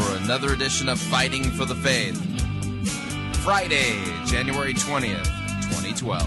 [0.00, 2.16] for another edition of Fighting for the Faith.
[3.42, 5.26] Friday, January 20th,
[5.68, 6.26] 2012.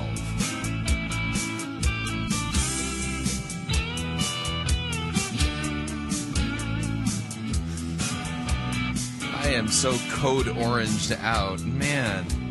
[9.33, 11.59] I am so code oranged out.
[11.61, 12.42] Man.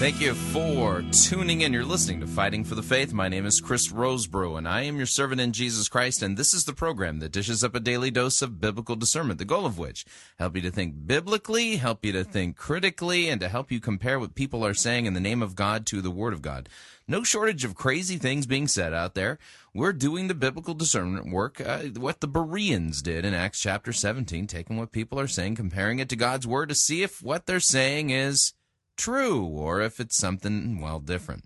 [0.00, 1.74] Thank you for tuning in.
[1.74, 3.12] You're listening to Fighting for the Faith.
[3.12, 6.22] My name is Chris Rosebrough, and I am your servant in Jesus Christ.
[6.22, 9.44] And this is the program that dishes up a daily dose of biblical discernment, the
[9.44, 10.06] goal of which
[10.38, 14.18] help you to think biblically, help you to think critically, and to help you compare
[14.18, 16.70] what people are saying in the name of God to the Word of God.
[17.06, 19.38] No shortage of crazy things being said out there.
[19.74, 24.46] We're doing the biblical discernment work, uh, what the Bereans did in Acts chapter 17,
[24.46, 27.60] taking what people are saying, comparing it to God's Word to see if what they're
[27.60, 28.54] saying is
[29.00, 31.44] true or if it's something, well, different.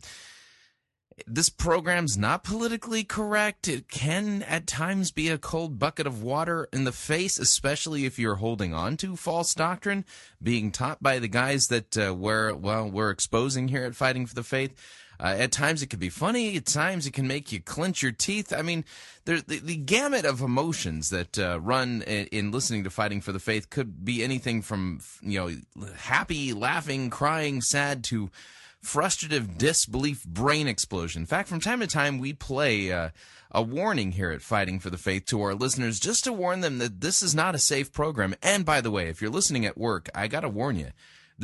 [1.28, 3.68] This program's not politically correct.
[3.68, 8.18] It can at times be a cold bucket of water in the face, especially if
[8.18, 10.04] you're holding on to false doctrine
[10.42, 14.34] being taught by the guys that uh, we're, well, we're exposing here at Fighting for
[14.34, 14.74] the Faith.
[15.20, 16.56] Uh, at times it can be funny.
[16.56, 18.52] At times it can make you clench your teeth.
[18.52, 18.84] I mean,
[19.24, 23.38] the, the gamut of emotions that uh, run in, in, listening to Fighting for the
[23.38, 28.30] Faith could be anything from you know happy, laughing, crying, sad to
[28.82, 31.22] frustrative disbelief, brain explosion.
[31.22, 32.92] In fact, from time to time we play.
[32.92, 33.10] Uh,
[33.56, 36.78] a warning here at Fighting for the Faith to our listeners just to warn them
[36.78, 38.34] that this is not a safe program.
[38.42, 40.88] And by the way, if you're listening at work, I got to warn you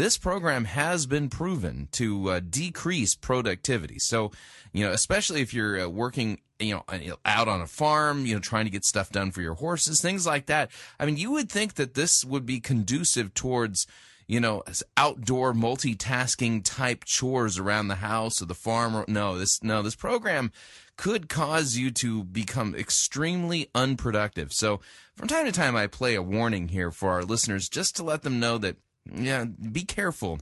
[0.00, 3.98] this program has been proven to uh, decrease productivity.
[3.98, 4.32] So,
[4.72, 8.40] you know, especially if you're uh, working, you know, out on a farm, you know,
[8.40, 10.70] trying to get stuff done for your horses, things like that.
[10.98, 13.86] I mean, you would think that this would be conducive towards,
[14.26, 14.62] you know,
[14.96, 19.04] outdoor multitasking type chores around the house or the farm.
[19.06, 20.50] No, this no, this program
[20.96, 24.54] could cause you to become extremely unproductive.
[24.54, 24.80] So,
[25.14, 28.22] from time to time, I play a warning here for our listeners just to let
[28.22, 28.76] them know that
[29.14, 30.40] yeah, be careful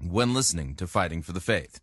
[0.00, 1.80] when listening to Fighting for the Faith.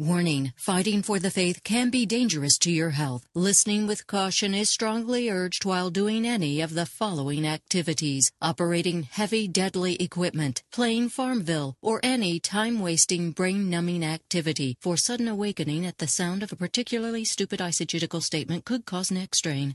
[0.00, 3.26] Warning, fighting for the faith can be dangerous to your health.
[3.34, 8.30] Listening with caution is strongly urged while doing any of the following activities.
[8.40, 14.76] Operating heavy deadly equipment, playing Farmville, or any time-wasting brain-numbing activity.
[14.80, 19.34] For sudden awakening at the sound of a particularly stupid eisegetical statement could cause neck
[19.34, 19.74] strain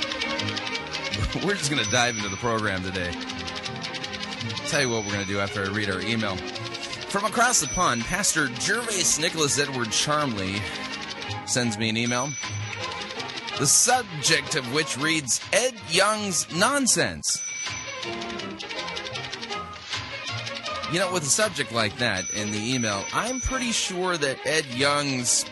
[1.43, 3.11] we're just going to dive into the program today.
[4.67, 6.35] tell you what we're going to do after I read our email.
[6.35, 10.61] From across the pond, Pastor Gervase Nicholas Edward Charmley
[11.45, 12.29] sends me an email.
[13.59, 17.41] The subject of which reads Ed Young's Nonsense.
[20.91, 24.65] You know, with a subject like that in the email, I'm pretty sure that Ed
[24.73, 25.45] Young's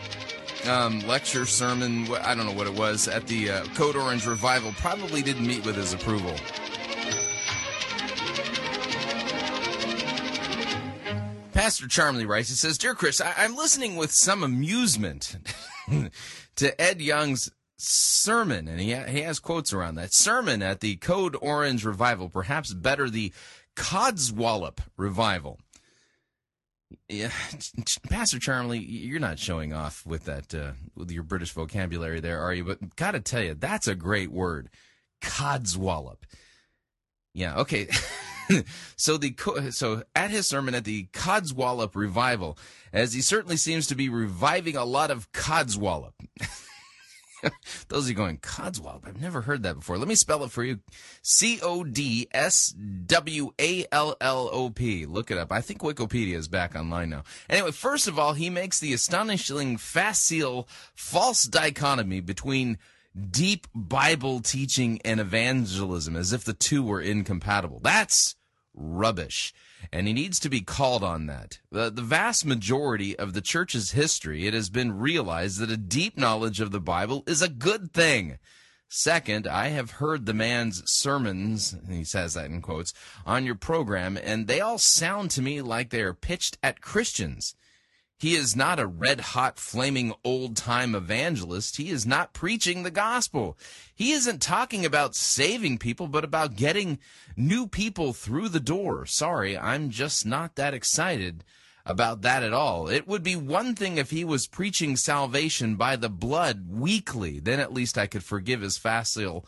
[0.68, 4.72] um, lecture, sermon, I don't know what it was, at the uh, Code Orange Revival
[4.78, 6.34] probably didn't meet with his approval.
[11.52, 15.36] Pastor Charmley writes, he says, Dear Chris, I- am listening with some amusement
[16.56, 20.96] to Ed Young's sermon, and he, ha- he has quotes around that sermon at the
[20.96, 22.28] Code Orange Revival.
[22.28, 23.32] Perhaps better the
[23.76, 25.58] Codswallop Revival.
[27.08, 27.30] Yeah,
[28.08, 32.54] Pastor Charmley, you're not showing off with that uh, with your British vocabulary there, are
[32.54, 32.64] you?
[32.64, 34.70] But gotta tell you, that's a great word,
[35.22, 36.18] codswallop.
[37.34, 37.88] Yeah, okay.
[38.96, 39.34] so the
[39.70, 42.58] so at his sermon at the Codswallop revival,
[42.92, 46.12] as he certainly seems to be reviving a lot of codswallop.
[47.88, 49.06] Those are going, Codswallop.
[49.06, 49.98] I've never heard that before.
[49.98, 50.80] Let me spell it for you.
[51.22, 52.74] C O D S
[53.06, 55.06] W A L L O P.
[55.06, 55.52] Look it up.
[55.52, 57.24] I think Wikipedia is back online now.
[57.48, 62.78] Anyway, first of all, he makes the astonishing facile false dichotomy between
[63.30, 67.80] deep Bible teaching and evangelism as if the two were incompatible.
[67.82, 68.36] That's
[68.74, 69.52] rubbish
[69.92, 71.58] and he needs to be called on that.
[71.70, 76.16] The, the vast majority of the church's history, it has been realized that a deep
[76.16, 78.38] knowledge of the Bible is a good thing.
[78.88, 82.92] Second, I have heard the man's sermons, he says that in quotes,
[83.24, 87.54] on your program, and they all sound to me like they are pitched at Christians.
[88.20, 91.78] He is not a red hot, flaming old time evangelist.
[91.78, 93.56] He is not preaching the gospel.
[93.94, 96.98] He isn't talking about saving people, but about getting
[97.34, 99.06] new people through the door.
[99.06, 101.44] Sorry, I'm just not that excited
[101.86, 102.88] about that at all.
[102.88, 107.40] It would be one thing if he was preaching salvation by the blood weekly.
[107.40, 109.46] Then at least I could forgive his facile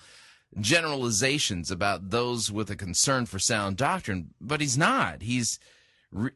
[0.58, 4.30] generalizations about those with a concern for sound doctrine.
[4.40, 5.20] But he's not.
[5.20, 5.58] He's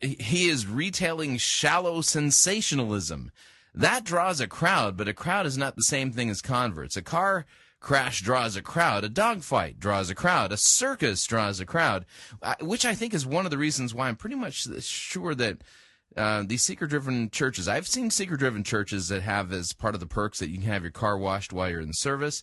[0.00, 3.30] he is retailing shallow sensationalism.
[3.74, 6.96] That draws a crowd, but a crowd is not the same thing as converts.
[6.96, 7.44] A car
[7.78, 12.06] crash draws a crowd, a dogfight draws a crowd, a circus draws a crowd,
[12.42, 15.62] uh, which I think is one of the reasons why I'm pretty much sure that
[16.16, 20.00] uh, these seeker driven churches, I've seen seeker driven churches that have as part of
[20.00, 22.42] the perks that you can have your car washed while you're in service.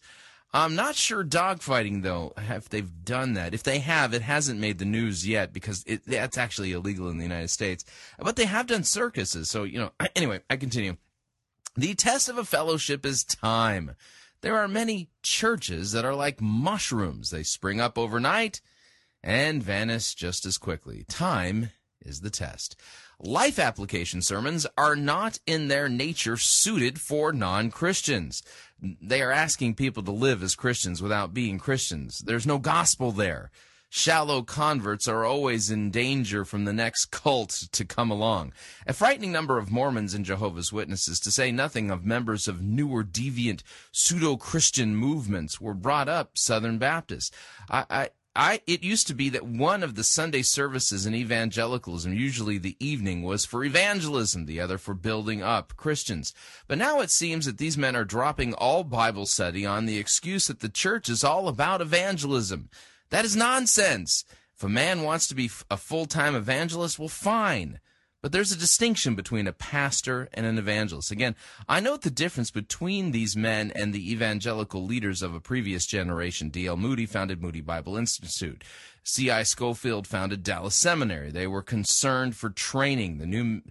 [0.54, 3.54] I'm not sure dogfighting though if they've done that.
[3.54, 7.18] If they have, it hasn't made the news yet because it, that's actually illegal in
[7.18, 7.84] the United States.
[8.20, 9.50] But they have done circuses.
[9.50, 9.92] So you know.
[10.16, 10.98] Anyway, I continue.
[11.76, 13.96] The test of a fellowship is time.
[14.42, 17.32] There are many churches that are like mushrooms.
[17.32, 18.62] They spring up overnight
[19.24, 21.06] and vanish just as quickly.
[21.10, 21.72] Time
[22.06, 22.76] is the test.
[23.20, 28.44] Life application sermons are not in their nature suited for non Christians.
[29.02, 32.20] They are asking people to live as Christians without being Christians.
[32.20, 33.50] There's no gospel there.
[33.90, 38.52] Shallow converts are always in danger from the next cult to come along.
[38.88, 43.04] A frightening number of Mormons and Jehovah's Witnesses, to say nothing of members of newer
[43.04, 47.30] deviant pseudo Christian movements, were brought up Southern Baptists.
[47.70, 52.14] I, I I it used to be that one of the Sunday services in evangelicalism,
[52.14, 56.34] usually the evening, was for evangelism, the other for building up Christians.
[56.68, 60.48] But now it seems that these men are dropping all Bible study on the excuse
[60.48, 62.70] that the church is all about evangelism.
[63.12, 64.26] That is nonsense.
[64.56, 67.80] If a man wants to be a full-time evangelist, well fine.
[68.24, 71.12] But there's a distinction between a pastor and an evangelist.
[71.12, 71.36] Again,
[71.68, 76.48] I note the difference between these men and the evangelical leaders of a previous generation.
[76.48, 76.78] D.L.
[76.78, 78.64] Moody founded Moody Bible Institute.
[79.04, 79.44] C.I.
[79.44, 81.32] Scofield founded Dallas Seminary.
[81.32, 83.18] They were concerned for training.
[83.18, 83.62] The new,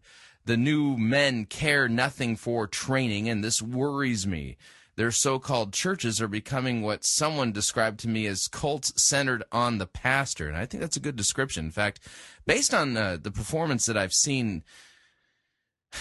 [0.45, 4.59] the new men care nothing for training, and this worries me
[4.97, 9.87] their so-called churches are becoming what someone described to me as cults centered on the
[9.87, 12.01] pastor and i think that's a good description in fact
[12.47, 14.63] based on uh, the performance that i've seen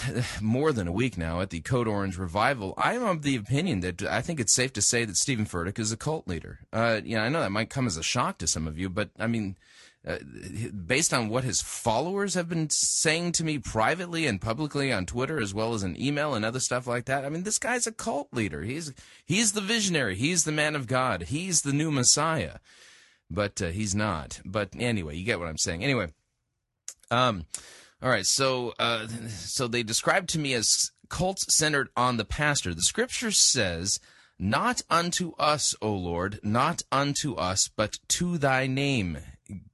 [0.40, 3.80] more than a week now at the Code Orange revival, I am of the opinion
[3.80, 6.60] that I think it's safe to say that Stephen Furtick is a cult leader.
[6.72, 9.26] Uh, I know that might come as a shock to some of you, but I
[9.26, 9.56] mean,
[10.04, 10.18] uh,
[10.84, 15.40] based on what his followers have been saying to me privately and publicly on Twitter,
[15.40, 17.24] as well as an email and other stuff like that.
[17.24, 18.62] I mean, this guy's a cult leader.
[18.62, 18.92] He's
[19.24, 20.16] he's the visionary.
[20.16, 21.24] He's the man of God.
[21.24, 22.56] He's the new Messiah,
[23.30, 24.40] but uh, he's not.
[24.44, 25.84] But anyway, you get what I'm saying.
[25.84, 26.08] Anyway,
[27.12, 27.44] um,
[28.02, 28.26] all right.
[28.26, 32.74] So uh, so they described to me as cults centered on the pastor.
[32.74, 34.00] The scripture says.
[34.38, 39.18] Not unto us, O Lord, not unto us, but to thy name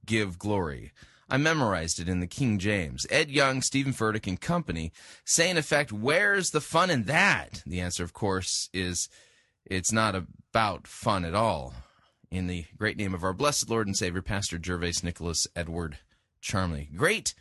[0.05, 0.91] give glory.
[1.29, 3.05] I memorized it in the King James.
[3.09, 4.91] Ed Young, Stephen Furtick, and company
[5.25, 7.61] say, in effect, where's the fun in that?
[7.67, 9.09] The answer, of course, is
[9.65, 11.73] it's not about fun at all.
[12.31, 15.97] In the great name of our blessed Lord and Savior, Pastor Gervase Nicholas Edward
[16.41, 16.89] Charmley.
[16.95, 17.33] Great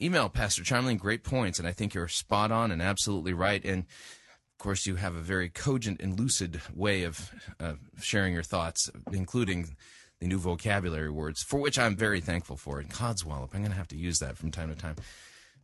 [0.00, 0.94] email, Pastor Charmley.
[0.94, 3.64] Great points, and I think you're spot on and absolutely right.
[3.64, 7.30] And of course, you have a very cogent and lucid way of
[7.60, 9.76] uh, sharing your thoughts, including
[10.20, 12.78] the new vocabulary words, for which I'm very thankful for.
[12.78, 14.96] And codswallop, I'm going to have to use that from time to time.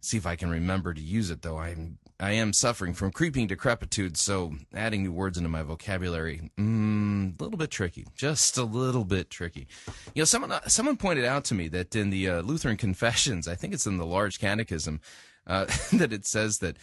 [0.01, 1.59] see if I can remember to use it though.
[1.59, 7.41] I'm I am suffering from creeping decrepitude, so adding new words into my vocabulary, mm,
[7.41, 9.67] a little bit tricky, just a little bit tricky.
[10.15, 13.49] You know, someone uh, someone pointed out to me that in the uh, Lutheran Confessions,
[13.49, 15.01] I think it's in the Large Catechism,
[15.47, 16.77] uh, that it says that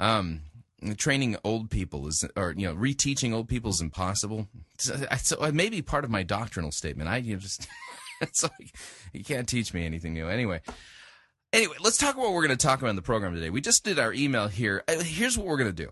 [0.00, 0.40] um,
[0.96, 4.48] training old people is, or you know, reteaching old people is impossible.
[4.78, 7.08] So, so it may be part of my doctrinal statement.
[7.08, 7.68] I you just
[8.32, 8.48] so
[9.12, 10.28] you can't teach me anything new.
[10.28, 10.60] Anyway,
[11.52, 13.50] Anyway, let's talk about what we're going to talk about in the program today.
[13.50, 14.82] We just did our email here.
[14.88, 15.90] Uh, here's what we're going to do.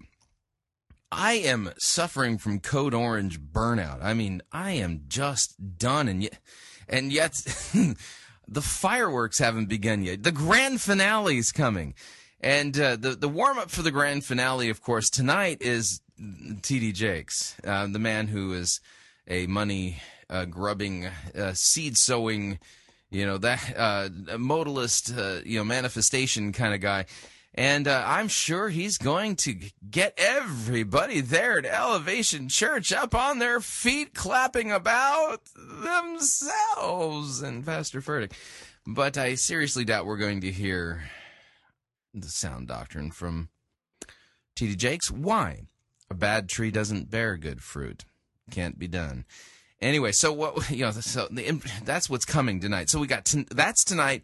[1.12, 4.02] I am suffering from code orange burnout.
[4.02, 6.38] I mean, I am just done and yet
[6.88, 7.32] and yet
[8.48, 10.22] the fireworks haven't begun yet.
[10.22, 11.94] The grand finale is coming.
[12.40, 16.94] And uh, the the warm up for the grand finale, of course, tonight is TD
[16.94, 18.80] Jakes, uh, the man who is
[19.28, 22.58] a money uh, grubbing, uh, seed sowing,
[23.10, 27.06] you know that uh, modalist, uh, you know manifestation kind of guy.
[27.52, 29.56] And I'm sure he's going to
[29.90, 38.00] get everybody there at Elevation Church up on their feet, clapping about themselves and Pastor
[38.00, 38.32] Furtick.
[38.86, 41.10] But I seriously doubt we're going to hear
[42.14, 43.48] the sound doctrine from
[44.56, 44.76] T.D.
[44.76, 45.10] Jakes.
[45.10, 45.62] Why?
[46.10, 48.04] A bad tree doesn't bear good fruit.
[48.50, 49.24] Can't be done.
[49.80, 52.90] Anyway, so what you know, so the, that's what's coming tonight.
[52.90, 54.22] So we got that's tonight,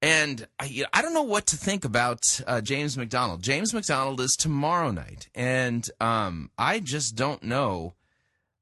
[0.00, 3.42] and I, I don't know what to think about uh, James MacDonald.
[3.42, 7.94] James MacDonald is tomorrow night, and um, I just don't know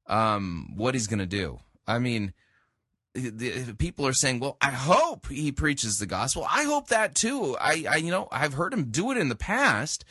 [0.07, 1.59] um, what he's going to do.
[1.87, 2.33] I mean,
[3.13, 7.57] the, people are saying, "Well, I hope he preaches the gospel." I hope that too.
[7.59, 10.05] I, I, you know, I've heard him do it in the past.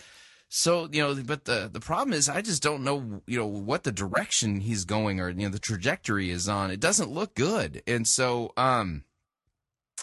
[0.49, 3.85] So you know, but the the problem is, I just don't know, you know, what
[3.85, 6.71] the direction he's going or you know the trajectory is on.
[6.71, 9.05] It doesn't look good, and so um,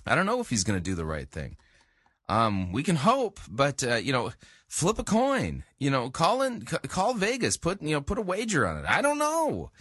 [0.06, 1.58] I don't know if he's going to do the right thing.
[2.30, 4.32] Um, we can hope, but uh, you know,
[4.68, 5.64] flip a coin.
[5.80, 8.86] You know, call in, call Vegas, put you know, put a wager on it.
[8.88, 9.72] I don't know,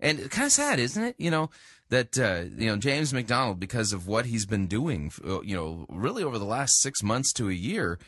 [0.00, 1.14] and kind of sad, isn't it?
[1.18, 1.50] You know
[1.90, 5.86] that uh, you know James MacDonald, because of what he's been doing, uh, you know,
[5.88, 7.98] really over the last six months to a year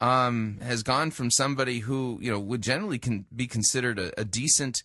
[0.00, 4.24] um, has gone from somebody who you know would generally can be considered a, a
[4.24, 4.82] decent,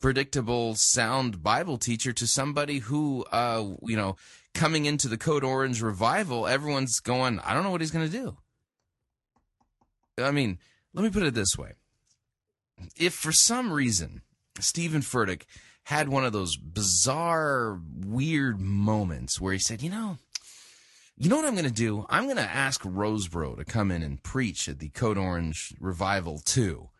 [0.00, 4.16] predictable, sound Bible teacher to somebody who uh, you know
[4.54, 8.16] coming into the Code Orange revival, everyone's going, I don't know what he's going to
[8.16, 8.36] do.
[10.22, 10.58] I mean,
[10.94, 11.72] let me put it this way:
[12.96, 14.22] if for some reason
[14.60, 15.42] Stephen Furtick
[15.88, 20.18] had one of those bizarre, weird moments where he said, you know
[21.20, 22.06] you know what I'm going to do?
[22.08, 26.38] I'm going to ask Rosebrough to come in and preach at the Code Orange Revival
[26.38, 26.90] too.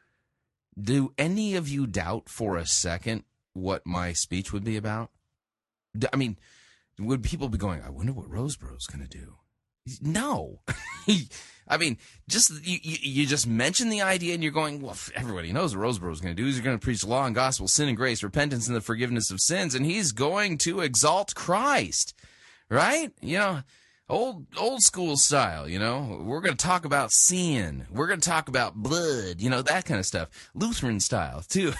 [0.80, 5.10] Do any of you doubt for a second what my speech would be about?
[6.12, 6.36] I mean,
[6.98, 9.36] would people be going, I wonder what Rosebrough's going to do?
[10.02, 10.60] No.
[11.70, 15.76] I mean, just you, you just mention the idea and you're going, well, everybody knows
[15.76, 16.46] what Rosebrough is going to do.
[16.46, 19.40] He's going to preach law and gospel, sin and grace, repentance and the forgiveness of
[19.40, 22.14] sins, and he's going to exalt Christ,
[22.70, 23.12] right?
[23.20, 23.62] You know,
[24.08, 28.28] old old school style you know we're going to talk about sin we're going to
[28.28, 31.72] talk about blood you know that kind of stuff lutheran style too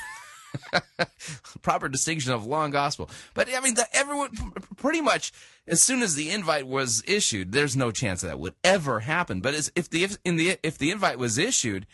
[1.63, 4.31] proper distinction of law and gospel but i mean the, everyone
[4.77, 5.33] pretty much
[5.69, 9.55] as soon as the invite was issued there's no chance that, would ever happen but
[9.75, 11.87] if the if, in the if the invite was issued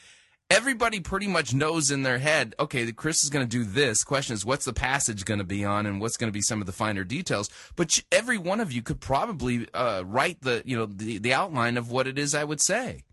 [0.51, 4.05] everybody pretty much knows in their head, okay, Chris is going to do this.
[4.05, 6.61] Question is, what's the passage going to be on, and what's going to be some
[6.61, 7.51] of the finer details?
[7.77, 11.77] But every one of you could probably uh, write the, you know, the, the outline
[11.77, 13.05] of what it is I would say,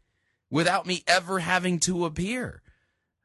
[0.50, 2.62] without me ever having to appear.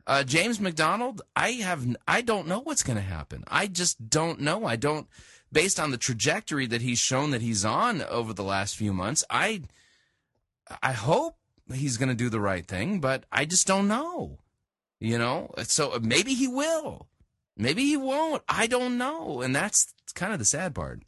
[0.07, 3.43] Uh, James MacDonald, I have, I don't know what's going to happen.
[3.49, 4.65] I just don't know.
[4.65, 5.09] I don't,
[5.53, 9.25] based on the trajectory that he's shown that he's on over the last few months.
[9.31, 9.63] I,
[10.83, 11.37] I hope
[11.73, 14.39] he's going to do the right thing, but I just don't know.
[14.99, 17.07] You know, so uh, maybe he will.
[17.57, 18.43] Maybe he won't.
[18.49, 19.43] I don't know.
[19.43, 21.03] And that's kind of the sad part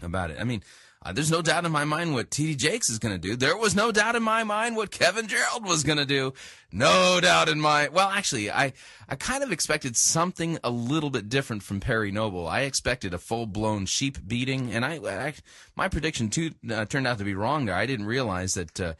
[0.00, 0.38] about it.
[0.40, 0.62] I mean,
[1.02, 2.56] uh, there's no doubt in my mind what T.D.
[2.56, 3.34] Jakes is going to do.
[3.34, 6.34] There was no doubt in my mind what Kevin Gerald was going to do.
[6.72, 8.74] No doubt in my, well, actually, I,
[9.08, 12.46] I kind of expected something a little bit different from Perry Noble.
[12.46, 15.34] I expected a full blown sheep beating, and I, I
[15.74, 17.76] my prediction too uh, turned out to be wrong there.
[17.76, 18.92] I didn't realize that, uh,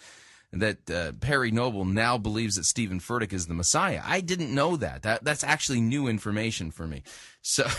[0.54, 4.00] that uh, Perry Noble now believes that Stephen Furtick is the Messiah.
[4.02, 5.02] I didn't know that.
[5.02, 7.02] That that's actually new information for me.
[7.42, 7.66] So.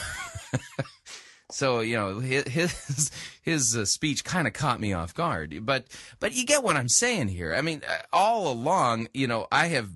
[1.54, 5.86] so you know his his uh, speech kind of caught me off guard but
[6.20, 7.54] but you get what i'm saying here.
[7.54, 9.90] I mean uh, all along you know i have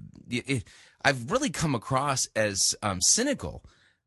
[1.04, 3.64] i've really come across as um, cynical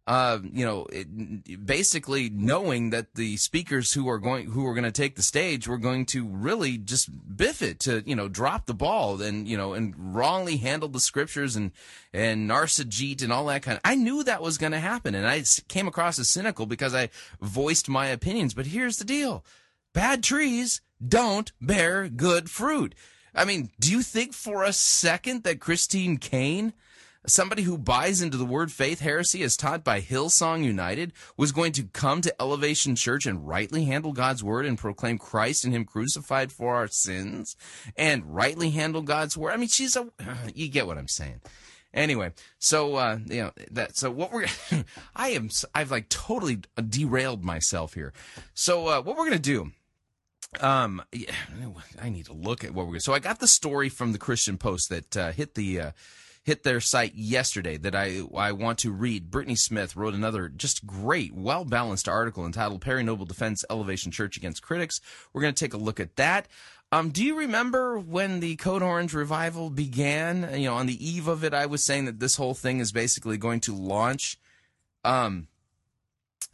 [0.09, 4.85] uh, you know, it, basically knowing that the speakers who are going who are going
[4.85, 8.65] to take the stage were going to really just biff it to you know drop
[8.65, 11.73] the ball and you know and wrongly handle the scriptures and
[12.15, 13.83] and narcissist and all that kind of.
[13.85, 17.11] I knew that was going to happen, and I came across as cynical because I
[17.43, 18.55] voiced my opinions.
[18.55, 19.45] But here's the deal:
[19.93, 22.95] bad trees don't bear good fruit.
[23.35, 26.73] I mean, do you think for a second that Christine Caine?
[27.29, 31.73] Somebody who buys into the word faith heresy as taught by Hillsong United was going
[31.73, 35.85] to come to Elevation Church and rightly handle God's word and proclaim Christ and Him
[35.85, 37.57] crucified for our sins
[37.97, 39.53] and rightly handle God's word.
[39.53, 40.09] I mean, she's a,
[40.55, 41.41] you get what I'm saying.
[41.95, 43.97] Anyway, so uh, you know that.
[43.97, 44.47] So what we're,
[45.17, 48.13] I am, I've like totally derailed myself here.
[48.55, 49.73] So uh, what we're gonna do
[50.61, 51.31] um yeah,
[52.01, 54.57] i need to look at what we're so i got the story from the christian
[54.57, 55.91] post that uh, hit the uh,
[56.45, 59.31] hit their site yesterday that I I want to read.
[59.31, 64.37] Brittany Smith wrote another just great, well balanced article entitled "Perry Noble Defends Elevation Church
[64.37, 65.01] Against Critics."
[65.33, 66.49] We're going to take a look at that.
[66.91, 70.49] Um, do you remember when the Code Orange revival began?
[70.59, 72.93] You know, on the eve of it, I was saying that this whole thing is
[72.93, 74.39] basically going to launch.
[75.05, 75.49] Um,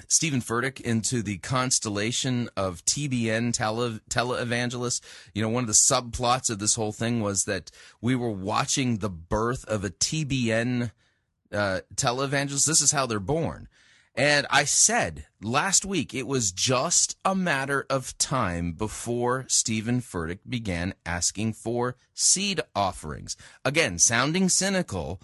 [0.08, 5.00] Stephen Furtick into the constellation of TBN tele, televangelists.
[5.34, 8.98] You know, one of the subplots of this whole thing was that we were watching
[8.98, 10.90] the birth of a TBN
[11.52, 12.66] uh, televangelist.
[12.66, 13.68] This is how they're born.
[14.16, 20.38] And I said last week it was just a matter of time before Stephen Furtick
[20.48, 23.36] began asking for seed offerings.
[23.64, 25.20] Again, sounding cynical,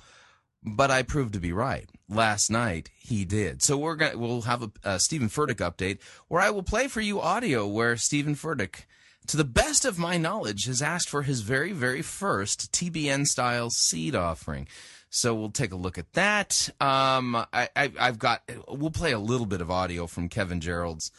[0.64, 1.88] but I proved to be right.
[2.12, 3.62] Last night he did.
[3.62, 7.00] So we're gonna we'll have a, a Stephen Furtick update where I will play for
[7.00, 8.86] you audio where Stephen Furtick,
[9.28, 13.70] to the best of my knowledge, has asked for his very very first TBN style
[13.70, 14.66] seed offering.
[15.08, 16.68] So we'll take a look at that.
[16.80, 21.12] Um, I, have got we'll play a little bit of audio from Kevin Gerald's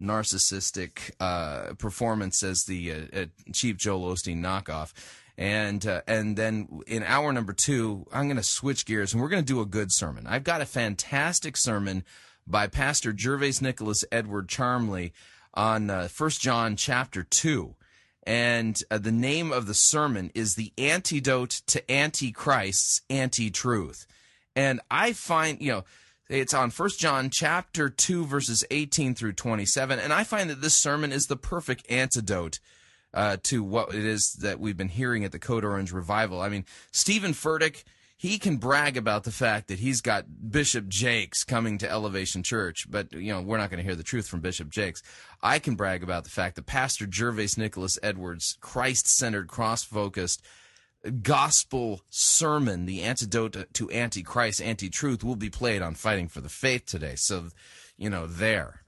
[0.00, 4.92] narcissistic uh, performance as the uh, cheap Joel Osteen knockoff
[5.38, 9.28] and uh, and then in hour number two, I'm going to switch gears and we're
[9.28, 10.26] going to do a good sermon.
[10.26, 12.04] I've got a fantastic sermon
[12.44, 15.12] by Pastor Gervase Nicholas Edward Charmley
[15.54, 17.76] on uh, First John chapter two,
[18.26, 24.06] and uh, the name of the sermon is the antidote to Antichrist's anti-truth.
[24.56, 25.84] And I find you know
[26.28, 30.74] it's on First John chapter two verses 18 through 27, and I find that this
[30.74, 32.58] sermon is the perfect antidote
[33.14, 36.40] uh, to what it is that we've been hearing at the Code Orange revival.
[36.40, 37.84] I mean, Stephen Furtick,
[38.16, 42.86] he can brag about the fact that he's got Bishop Jakes coming to Elevation Church,
[42.90, 45.02] but you know we're not going to hear the truth from Bishop Jakes.
[45.42, 50.42] I can brag about the fact that Pastor Gervase Nicholas Edwards, Christ-centered, cross-focused
[51.22, 56.86] gospel sermon, the antidote to antichrist, anti-truth, will be played on Fighting for the Faith
[56.86, 57.14] today.
[57.14, 57.48] So,
[57.96, 58.82] you know, there.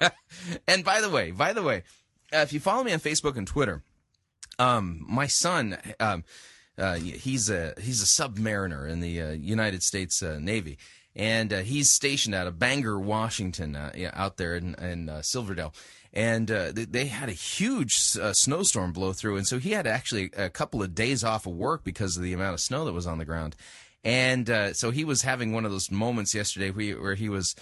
[0.66, 1.84] and by the way, by the way,
[2.34, 3.82] uh, if you follow me on Facebook and Twitter,
[4.58, 6.24] um, my son, um,
[6.76, 10.78] uh, he's a he's a submariner in the uh, United States uh, Navy,
[11.14, 15.72] and uh, he's stationed out of Bangor, Washington, uh, out there in, in Silverdale.
[16.12, 20.80] And they, had a huge snowstorm blow through, and so he had actually a couple
[20.80, 23.24] of days off of work because of the amount of snow that was on the
[23.24, 23.56] ground.
[24.04, 27.56] And so he was having one of those moments yesterday where he, where he was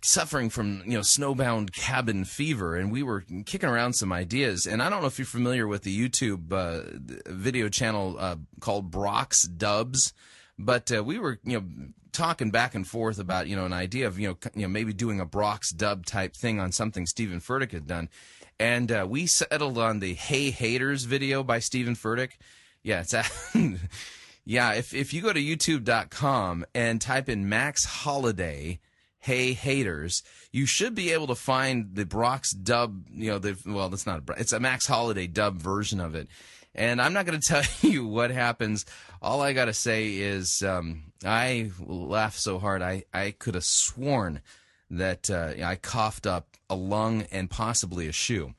[0.00, 4.66] suffering from you know snowbound cabin fever and we were kicking around some ideas.
[4.66, 6.82] And i don't know if you're familiar with the youtube uh,
[7.26, 10.12] video channel uh, called brock's dubs
[10.58, 11.66] but uh, we were you know
[12.12, 14.92] talking back and forth about you know an idea of you know you know maybe
[14.92, 18.08] doing a brock's dub type thing on something stephen furtick had done.
[18.60, 22.32] And uh, we settled on the hey haters video by stephen furtick.
[22.82, 23.14] Yeah it's
[24.44, 28.78] yeah if, if you go to youtube.com and type in max holiday
[29.22, 33.88] Hey Haters, you should be able to find the Brock's dub, you know, the, well,
[33.88, 36.26] that's not, a, it's a Max Holiday dub version of it.
[36.74, 38.84] And I'm not going to tell you what happens.
[39.22, 43.64] All I got to say is, um, I laughed so hard, I, I could have
[43.64, 44.40] sworn
[44.90, 48.54] that uh, I coughed up a lung and possibly a shoe.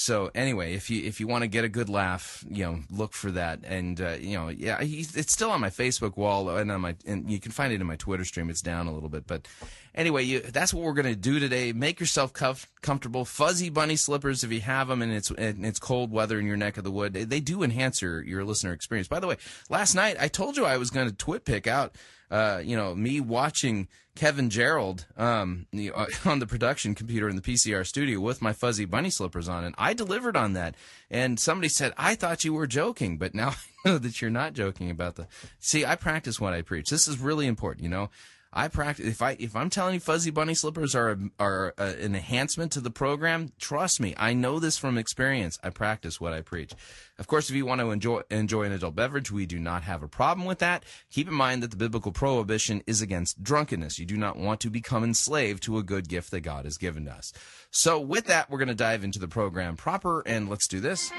[0.00, 3.12] So anyway, if you if you want to get a good laugh, you know, look
[3.12, 3.64] for that.
[3.64, 7.28] And uh, you know, yeah, it's still on my Facebook wall and on my and
[7.28, 8.48] you can find it in my Twitter stream.
[8.48, 9.48] It's down a little bit, but
[9.96, 11.72] anyway, you, that's what we're to do today.
[11.72, 13.24] Make yourself cuff, comfortable.
[13.24, 16.56] Fuzzy bunny slippers if you have them, and it's and it's cold weather in your
[16.56, 17.14] neck of the wood.
[17.14, 19.08] They do enhance your your listener experience.
[19.08, 19.36] By the way,
[19.68, 21.96] last night I told you I was to twit pick out
[22.30, 25.66] uh, you know, me watching Kevin Gerald um,
[26.24, 29.74] on the production computer in the PCR studio with my fuzzy bunny slippers on, and
[29.78, 30.74] I delivered on that.
[31.10, 33.50] And somebody said, "I thought you were joking, but now
[33.84, 35.26] I know that you're not joking about the."
[35.60, 36.90] See, I practice what I preach.
[36.90, 37.84] This is really important.
[37.84, 38.10] You know,
[38.52, 42.14] I practice if I if I'm telling you fuzzy bunny slippers are are uh, an
[42.14, 45.58] enhancement to the program, trust me, I know this from experience.
[45.62, 46.72] I practice what I preach.
[47.18, 50.02] Of course, if you want to enjoy enjoy an adult beverage, we do not have
[50.02, 50.84] a problem with that.
[51.10, 53.98] Keep in mind that the biblical prohibition is against drunkenness.
[53.98, 57.06] You do not want to become enslaved to a good gift that God has given
[57.06, 57.32] us.
[57.70, 61.12] So, with that, we're going to dive into the program proper, and let's do this.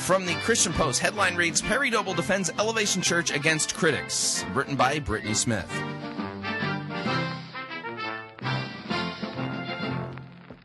[0.00, 4.44] From the Christian Post, headline reads Perry Noble defends Elevation Church against critics.
[4.54, 5.70] Written by Brittany Smith.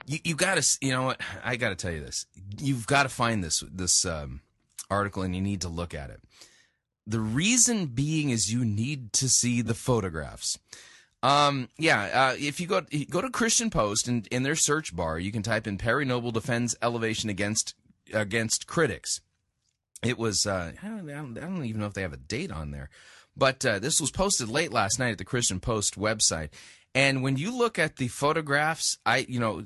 [0.08, 1.22] You, you got to, you know what?
[1.44, 2.26] I got to tell you this.
[2.58, 4.42] You've got to find this this um,
[4.90, 6.22] article, and you need to look at it.
[7.06, 10.58] The reason being is you need to see the photographs.
[11.22, 15.20] Um, yeah, uh, if you go go to Christian Post and in their search bar,
[15.20, 17.76] you can type in Perry Noble defends elevation against
[18.14, 19.22] against critics.
[20.06, 22.18] It was uh, I, don't, I, don't, I don't even know if they have a
[22.18, 22.90] date on there,
[23.36, 26.50] but uh, this was posted late last night at the Christian Post website.
[26.94, 29.64] And when you look at the photographs, I you know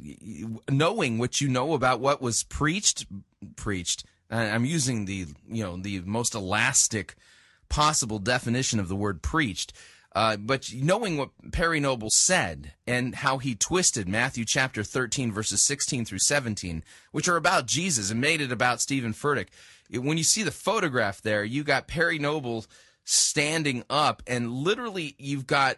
[0.70, 3.06] knowing what you know about what was preached
[3.56, 4.04] preached.
[4.32, 7.16] I'm using the you know the most elastic
[7.70, 9.74] possible definition of the word preached.
[10.16, 15.64] Uh, but knowing what Perry Noble said and how he twisted Matthew chapter 13, verses
[15.64, 19.50] 16 through 17, which are about Jesus and made it about Stephen Furtick,
[19.92, 22.66] when you see the photograph there, you got Perry Noble
[23.04, 25.78] standing up, and literally you've got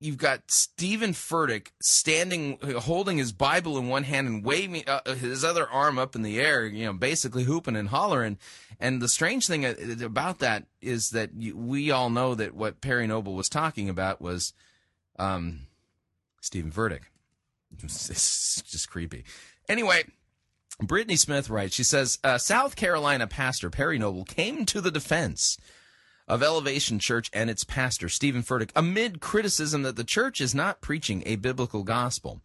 [0.00, 5.44] you've got Stephen Furtick standing, holding his Bible in one hand and waving uh, his
[5.44, 8.38] other arm up in the air, you know, basically hooping and hollering.
[8.78, 13.06] And the strange thing uh, about that is that we all know that what Perry
[13.06, 14.52] Noble was talking about was
[15.18, 15.66] um,
[16.40, 17.02] Stephen Furtick.
[17.82, 19.24] It's just creepy.
[19.68, 20.04] Anyway,
[20.80, 25.58] Brittany Smith writes, she says, uh, South Carolina pastor Perry Noble came to the defense
[26.28, 30.80] of Elevation Church and its pastor, Stephen Furtick, amid criticism that the church is not
[30.80, 32.42] preaching a biblical gospel.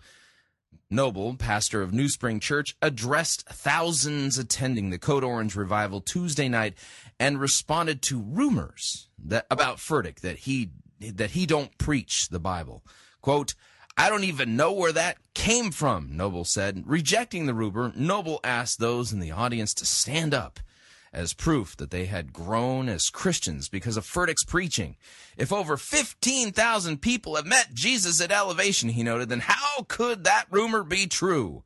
[0.90, 6.76] Noble, pastor of New Spring Church, addressed thousands attending the Code Orange revival Tuesday night
[7.20, 12.84] and responded to rumors that about Furtick that he that he don't preach the Bible.
[13.22, 13.56] Quote,
[13.96, 16.84] I don't even know where that came from, Noble said.
[16.86, 20.60] Rejecting the rumor, Noble asked those in the audience to stand up
[21.14, 24.96] as proof that they had grown as Christians because of Furtick's preaching.
[25.38, 30.46] If over 15,000 people have met Jesus at Elevation, he noted, then how could that
[30.50, 31.64] rumor be true?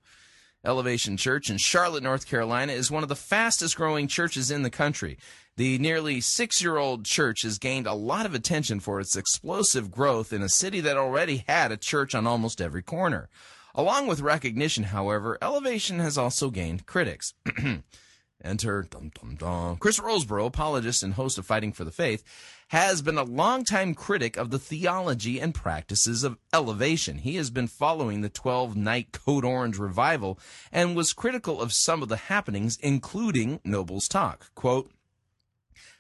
[0.66, 4.70] Elevation Church in Charlotte, North Carolina is one of the fastest growing churches in the
[4.70, 5.18] country.
[5.58, 9.90] The nearly six year old church has gained a lot of attention for its explosive
[9.90, 13.28] growth in a city that already had a church on almost every corner.
[13.74, 17.34] Along with recognition, however, Elevation has also gained critics.
[18.44, 19.78] Enter dum, dum, dum.
[19.78, 22.24] Chris Rosebrough, apologist and host of Fighting for the Faith,
[22.68, 27.18] has been a longtime critic of the theology and practices of elevation.
[27.18, 30.40] He has been following the 12 night Code Orange revival
[30.72, 34.54] and was critical of some of the happenings, including Noble's talk.
[34.54, 34.92] Quote,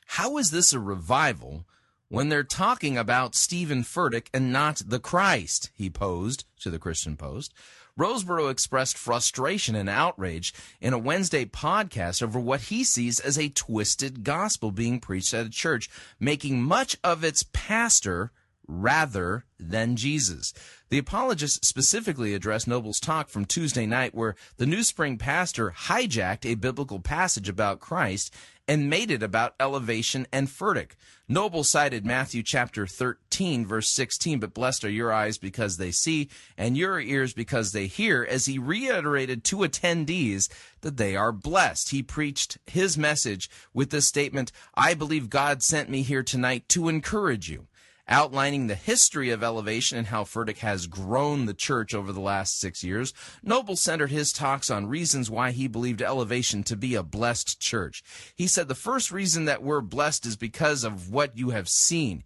[0.07, 1.65] how is this a revival
[2.09, 5.69] when they're talking about Stephen Furtick and not the Christ?
[5.75, 7.53] He posed to the Christian Post.
[7.99, 13.49] Rosebrough expressed frustration and outrage in a Wednesday podcast over what he sees as a
[13.49, 15.89] twisted gospel being preached at a church,
[16.19, 18.31] making much of its pastor
[18.67, 20.53] rather than Jesus.
[20.89, 26.45] The apologist specifically addressed Noble's talk from Tuesday night, where the New Spring pastor hijacked
[26.45, 28.33] a biblical passage about Christ
[28.67, 30.91] and made it about elevation and Furtick.
[31.29, 36.29] Noble cited Matthew chapter 13, verse 16, but blessed are your eyes because they see,
[36.57, 40.49] and your ears because they hear, as he reiterated to attendees
[40.81, 41.89] that they are blessed.
[41.89, 46.89] He preached his message with the statement, I believe God sent me here tonight to
[46.89, 47.67] encourage you
[48.09, 52.59] outlining the history of elevation and how Furtick has grown the church over the last
[52.59, 57.03] six years, Noble centered his talks on reasons why he believed elevation to be a
[57.03, 58.03] blessed church.
[58.35, 62.23] He said the first reason that we're blessed is because of what you have seen.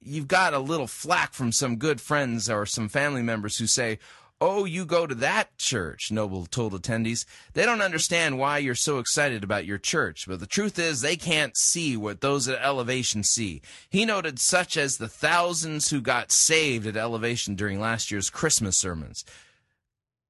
[0.00, 3.98] You've got a little flack from some good friends or some family members who say,
[4.40, 7.24] Oh, you go to that church, Noble told attendees.
[7.54, 11.16] They don't understand why you're so excited about your church, but the truth is they
[11.16, 13.62] can't see what those at Elevation see.
[13.90, 18.76] He noted such as the thousands who got saved at Elevation during last year's Christmas
[18.76, 19.24] sermons.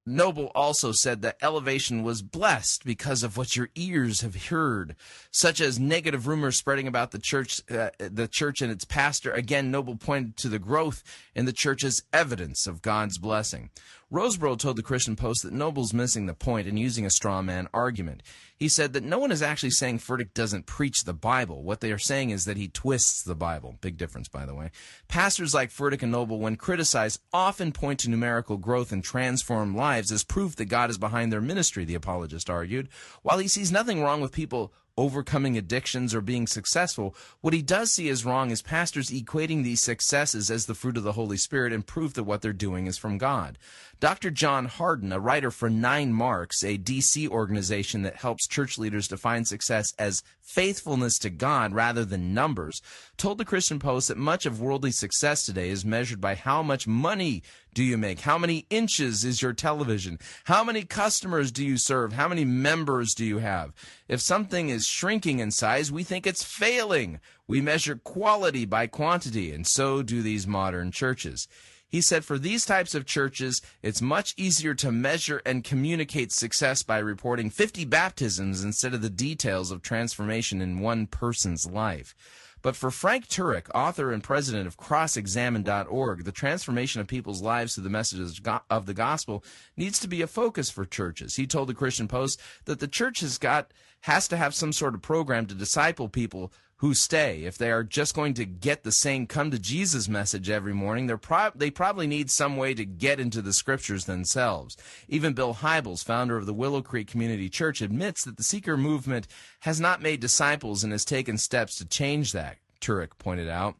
[0.09, 4.95] Noble also said that elevation was blessed because of what your ears have heard,
[5.29, 9.31] such as negative rumors spreading about the church, uh, the church and its pastor.
[9.31, 11.03] Again, Noble pointed to the growth
[11.35, 13.69] in the church as evidence of God's blessing.
[14.11, 17.67] Rosebrough told the Christian Post that Noble's missing the point and using a straw man
[17.75, 18.23] argument.
[18.55, 21.61] He said that no one is actually saying Furtick doesn't preach the Bible.
[21.61, 23.75] What they are saying is that he twists the Bible.
[23.81, 24.71] Big difference, by the way.
[25.07, 30.11] Pastors like Furtick and Noble, when criticized, often point to numerical growth and transformed lives
[30.11, 32.89] as proof that God is behind their ministry, the apologist argued.
[33.21, 37.15] While he sees nothing wrong with people overcoming addictions or being successful.
[37.39, 41.03] What he does see as wrong is pastors equating these successes as the fruit of
[41.03, 43.57] the Holy Spirit and proof that what they're doing is from God.
[44.01, 44.31] Dr.
[44.31, 49.43] John Harden, a writer for Nine Marks, a DC organization that helps church leaders define
[49.43, 52.81] success as faithfulness to God rather than numbers,
[53.17, 56.87] told the Christian Post that much of worldly success today is measured by how much
[56.87, 58.21] money do you make?
[58.21, 60.17] How many inches is your television?
[60.45, 62.13] How many customers do you serve?
[62.13, 63.73] How many members do you have?
[64.07, 67.19] If something is shrinking in size, we think it's failing.
[67.47, 71.49] We measure quality by quantity, and so do these modern churches.
[71.89, 76.83] He said for these types of churches, it's much easier to measure and communicate success
[76.83, 82.15] by reporting 50 baptisms instead of the details of transformation in one person's life.
[82.61, 87.85] But for Frank Turek, author and president of CrossExamine.org, the transformation of people's lives through
[87.85, 89.43] the messages of the gospel
[89.77, 91.37] needs to be a focus for churches.
[91.37, 93.71] He told the Christian Post that the church has got
[94.01, 97.43] has to have some sort of program to disciple people who stay.
[97.43, 101.07] If they are just going to get the same come to Jesus message every morning,
[101.07, 104.77] they're pro- they probably need some way to get into the scriptures themselves.
[105.09, 109.27] Even Bill Hybels, founder of the Willow Creek Community Church, admits that the seeker movement
[109.61, 113.75] has not made disciples and has taken steps to change that, Turek pointed out.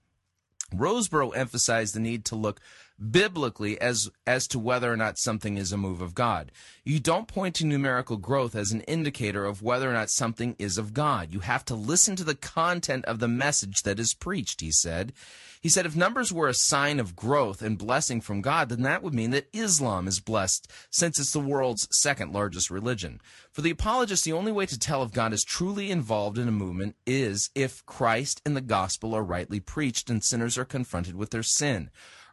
[0.75, 2.59] Rosebrough emphasized the need to look
[2.99, 6.51] biblically as as to whether or not something is a move of God.
[6.83, 10.77] You don't point to numerical growth as an indicator of whether or not something is
[10.77, 11.33] of God.
[11.33, 15.13] You have to listen to the content of the message that is preached, he said.
[15.61, 19.03] He said if numbers were a sign of growth and blessing from God, then that
[19.03, 23.19] would mean that Islam is blessed, since it's the world's second largest religion.
[23.51, 26.51] For the apologist, the only way to tell if God is truly involved in a
[26.51, 31.31] movement is if Christ and the gospel are rightly preached and sinners are confronted with
[31.31, 31.89] their sin.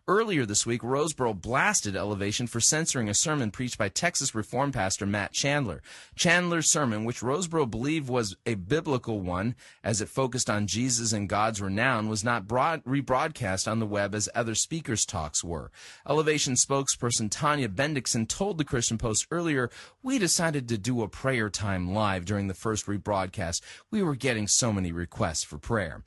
[0.09, 5.05] Earlier this week, Rosebrough blasted Elevation for censoring a sermon preached by Texas Reform pastor
[5.05, 5.83] Matt Chandler.
[6.15, 11.29] Chandler's sermon, which Rosebrough believed was a biblical one, as it focused on Jesus and
[11.29, 15.73] God's renown, was not broad- rebroadcast on the web as other speakers' talks were.
[16.09, 19.71] Elevation spokesperson Tanya Bendixson told the Christian Post earlier,
[20.05, 23.61] We decided to do a prayer time live during the first rebroadcast.
[23.91, 26.05] We were getting so many requests for prayer.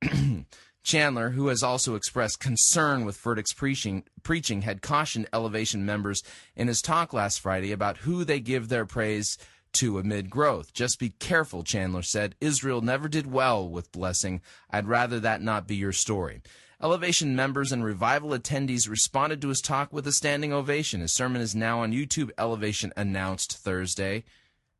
[0.82, 6.22] Chandler, who has also expressed concern with Furtick's preaching, preaching, had cautioned Elevation members
[6.56, 9.38] in his talk last Friday about who they give their praise
[9.74, 10.72] to amid growth.
[10.74, 12.34] Just be careful, Chandler said.
[12.40, 14.42] Israel never did well with blessing.
[14.70, 16.42] I'd rather that not be your story.
[16.82, 21.00] Elevation members and revival attendees responded to his talk with a standing ovation.
[21.00, 22.30] His sermon is now on YouTube.
[22.36, 24.24] Elevation announced Thursday.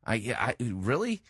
[0.05, 1.21] I, I really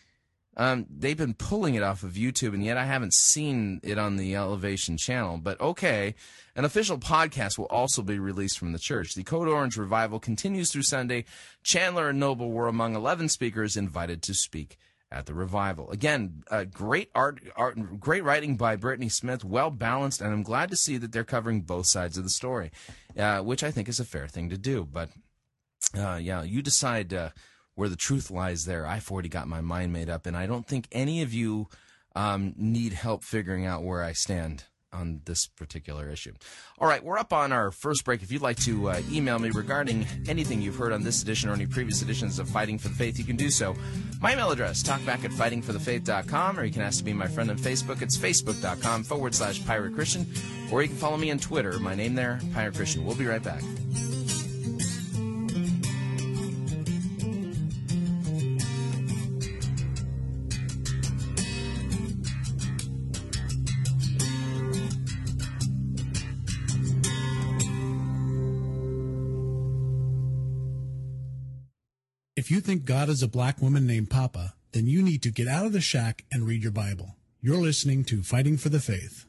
[0.56, 4.16] um, they've been pulling it off of YouTube, and yet I haven't seen it on
[4.16, 5.38] the Elevation channel.
[5.38, 6.14] But okay,
[6.54, 9.14] an official podcast will also be released from the church.
[9.14, 11.24] The Code Orange revival continues through Sunday.
[11.62, 14.78] Chandler and Noble were among 11 speakers invited to speak
[15.10, 15.90] at the revival.
[15.90, 20.70] Again, uh, great art, art, great writing by Brittany Smith, well balanced, and I'm glad
[20.70, 22.72] to see that they're covering both sides of the story,
[23.16, 24.86] uh, which I think is a fair thing to do.
[24.90, 25.10] But
[25.96, 27.30] uh, yeah, you decide uh,
[27.74, 28.86] where the truth lies there.
[28.86, 31.68] I've already got my mind made up, and I don't think any of you
[32.14, 36.32] um, need help figuring out where I stand on this particular issue.
[36.78, 38.22] All right, we're up on our first break.
[38.22, 41.52] If you'd like to uh, email me regarding anything you've heard on this edition or
[41.52, 43.74] any previous editions of Fighting for the Faith, you can do so.
[44.20, 47.58] My email address, talkback at fightingforthefaith.com, or you can ask to be my friend on
[47.58, 48.00] Facebook.
[48.00, 50.26] It's facebook.com forward slash pirate Christian,
[50.70, 51.78] or you can follow me on Twitter.
[51.78, 53.04] My name there, Pirate Christian.
[53.04, 53.62] We'll be right back.
[72.44, 75.48] If you think God is a black woman named Papa, then you need to get
[75.48, 77.16] out of the shack and read your Bible.
[77.40, 79.24] You're listening to Fighting for the Faith.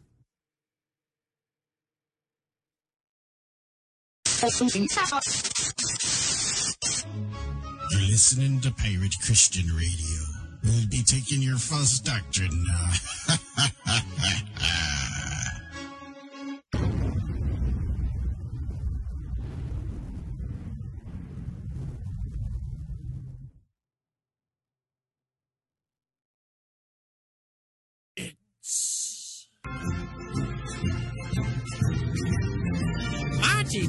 [7.89, 10.21] You're listening to Pirate Christian Radio.
[10.65, 12.91] We'll be taking your false doctrine now.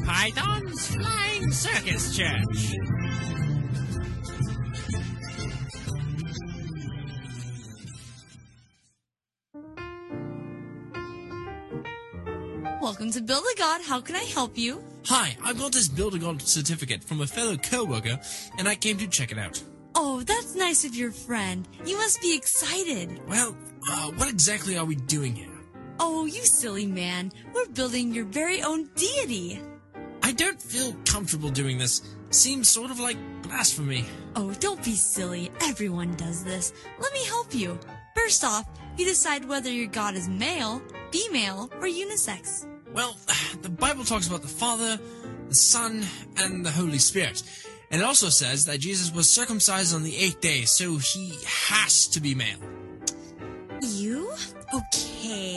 [0.07, 2.77] Python's Flying Circus Church.
[12.81, 13.81] Welcome to Build a God.
[13.83, 14.81] How can I help you?
[15.07, 18.21] Hi, I got this Build a God certificate from a fellow coworker,
[18.59, 19.61] and I came to check it out.
[19.97, 21.67] Oh, that's nice of your friend.
[21.85, 23.21] You must be excited.
[23.27, 23.57] Well,
[23.91, 25.51] uh, what exactly are we doing here?
[25.99, 27.33] Oh, you silly man.
[27.53, 29.61] We're building your very own deity.
[30.27, 32.03] I don't feel comfortable doing this.
[32.31, 34.05] Seems sort of like blasphemy.
[34.35, 35.53] Oh, don't be silly.
[35.63, 36.73] Everyone does this.
[36.99, 37.79] Let me help you.
[38.17, 38.67] First off,
[38.99, 42.67] you decide whether your God is male, female, or unisex.
[42.93, 43.17] Well,
[43.63, 44.99] the Bible talks about the Father,
[45.49, 46.05] the Son,
[46.39, 47.45] and the Holy Spirit.
[47.93, 52.09] And it also says that Jesus was circumcised on the eighth day, so he has
[52.09, 52.59] to be male.
[53.81, 54.33] You?
[54.75, 55.56] Okay.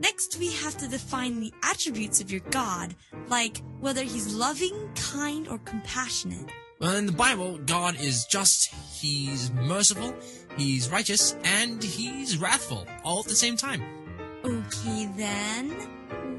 [0.00, 2.96] Next, we have to define the attributes of your God,
[3.28, 6.50] like whether he's loving, kind, or compassionate.
[6.80, 10.12] Well, in the Bible, God is just, he's merciful,
[10.56, 13.82] he's righteous, and he's wrathful, all at the same time.
[14.44, 15.74] Okay, then.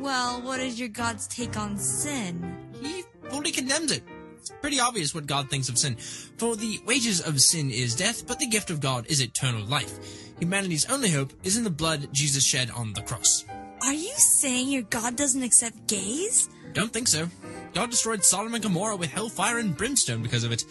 [0.01, 2.57] Well, what is your God's take on sin?
[2.81, 4.03] He fully condemns it.
[4.37, 5.95] It's pretty obvious what God thinks of sin.
[5.95, 9.97] For the wages of sin is death, but the gift of God is eternal life.
[10.39, 13.45] Humanity's only hope is in the blood Jesus shed on the cross.
[13.81, 16.49] Are you saying your God doesn't accept gays?
[16.73, 17.29] Don't think so.
[17.73, 20.65] God destroyed Sodom and Gomorrah with hellfire and brimstone because of it.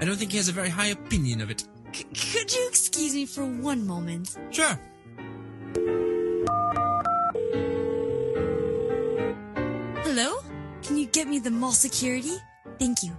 [0.00, 1.64] I don't think he has a very high opinion of it.
[1.92, 4.36] C- could you excuse me for one moment?
[4.50, 4.78] Sure.
[10.04, 10.38] Hello?
[10.82, 12.36] Can you get me the mall security?
[12.78, 13.16] Thank you.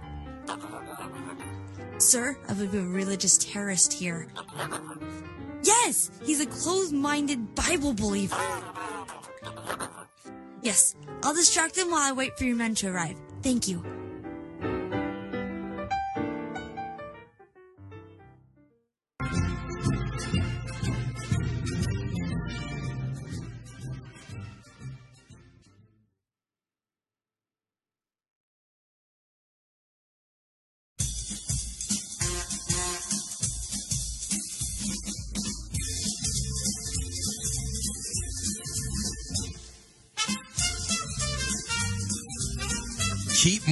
[1.98, 4.28] Sir, I believe a religious terrorist here.
[5.64, 8.36] Yes, he's a closed-minded Bible believer.
[10.62, 13.16] Yes, I'll distract him while I wait for your men to arrive.
[13.42, 13.82] Thank you.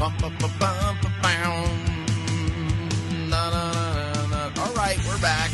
[0.00, 0.10] All
[4.74, 5.50] right, we're back.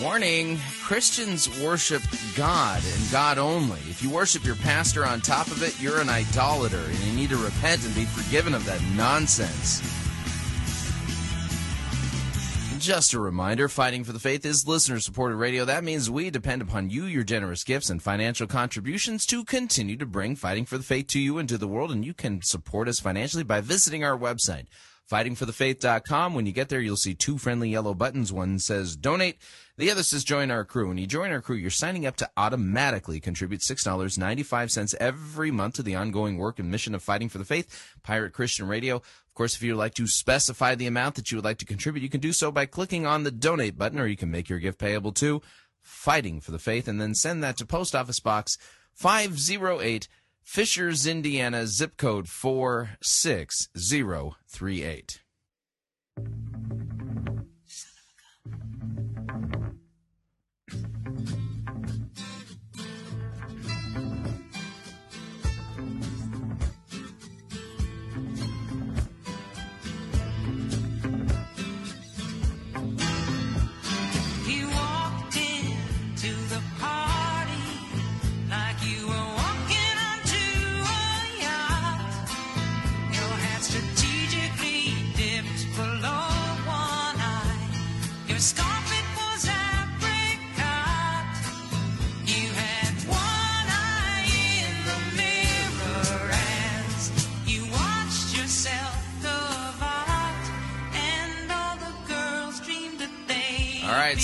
[0.00, 2.02] Warning Christians worship
[2.34, 3.80] God and God only.
[3.90, 7.28] If you worship your pastor on top of it, you're an idolater and you need
[7.28, 9.82] to repent and be forgiven of that nonsense.
[12.86, 15.64] Just a reminder Fighting for the Faith is listener supported radio.
[15.64, 20.06] That means we depend upon you, your generous gifts, and financial contributions to continue to
[20.06, 21.90] bring Fighting for the Faith to you and to the world.
[21.90, 24.66] And you can support us financially by visiting our website,
[25.10, 26.32] fightingforthefaith.com.
[26.32, 28.32] When you get there, you'll see two friendly yellow buttons.
[28.32, 29.38] One says donate,
[29.76, 30.86] the other says join our crew.
[30.86, 35.82] When you join our crew, you're signing up to automatically contribute $6.95 every month to
[35.82, 39.02] the ongoing work and mission of Fighting for the Faith, Pirate Christian Radio.
[39.36, 42.00] Of course, if you'd like to specify the amount that you would like to contribute,
[42.00, 44.58] you can do so by clicking on the donate button, or you can make your
[44.58, 45.42] gift payable to
[45.82, 48.56] Fighting for the Faith and then send that to Post Office Box
[48.94, 50.08] 508
[50.42, 55.20] Fishers, Indiana, zip code 46038.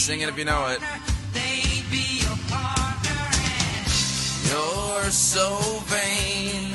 [0.02, 0.80] Sing it if you know it.
[4.50, 5.48] You're so
[5.86, 6.72] vain.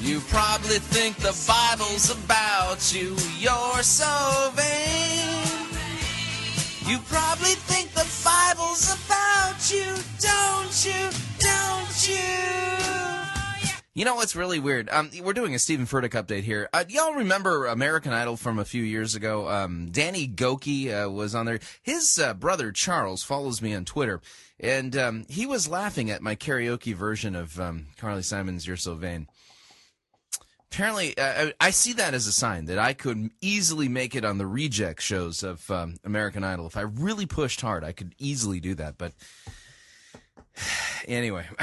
[0.00, 3.16] You probably think the Bible's about you.
[3.40, 5.66] You're so vain.
[6.86, 11.10] You probably think the Bible's about you, don't you?
[11.40, 12.59] Don't you?
[14.00, 14.88] You know what's really weird?
[14.88, 16.70] Um, we're doing a Stephen Furtick update here.
[16.72, 19.46] Uh, y'all remember American Idol from a few years ago?
[19.46, 21.60] Um, Danny Gokey uh, was on there.
[21.82, 24.22] His uh, brother Charles follows me on Twitter,
[24.58, 28.94] and um, he was laughing at my karaoke version of um, Carly Simon's "You're So
[28.94, 29.26] Vain."
[30.72, 34.38] Apparently, uh, I see that as a sign that I could easily make it on
[34.38, 36.66] the reject shows of um, American Idol.
[36.66, 38.96] If I really pushed hard, I could easily do that.
[38.96, 39.12] But
[41.08, 41.46] anyway,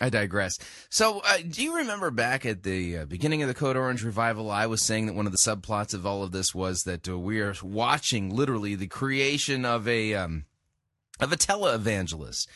[0.00, 0.58] I digress.
[0.90, 4.50] So, uh, do you remember back at the uh, beginning of the Code Orange revival,
[4.50, 7.18] I was saying that one of the subplots of all of this was that uh,
[7.18, 10.44] we are watching literally the creation of a um,
[11.20, 12.46] of a televangelist,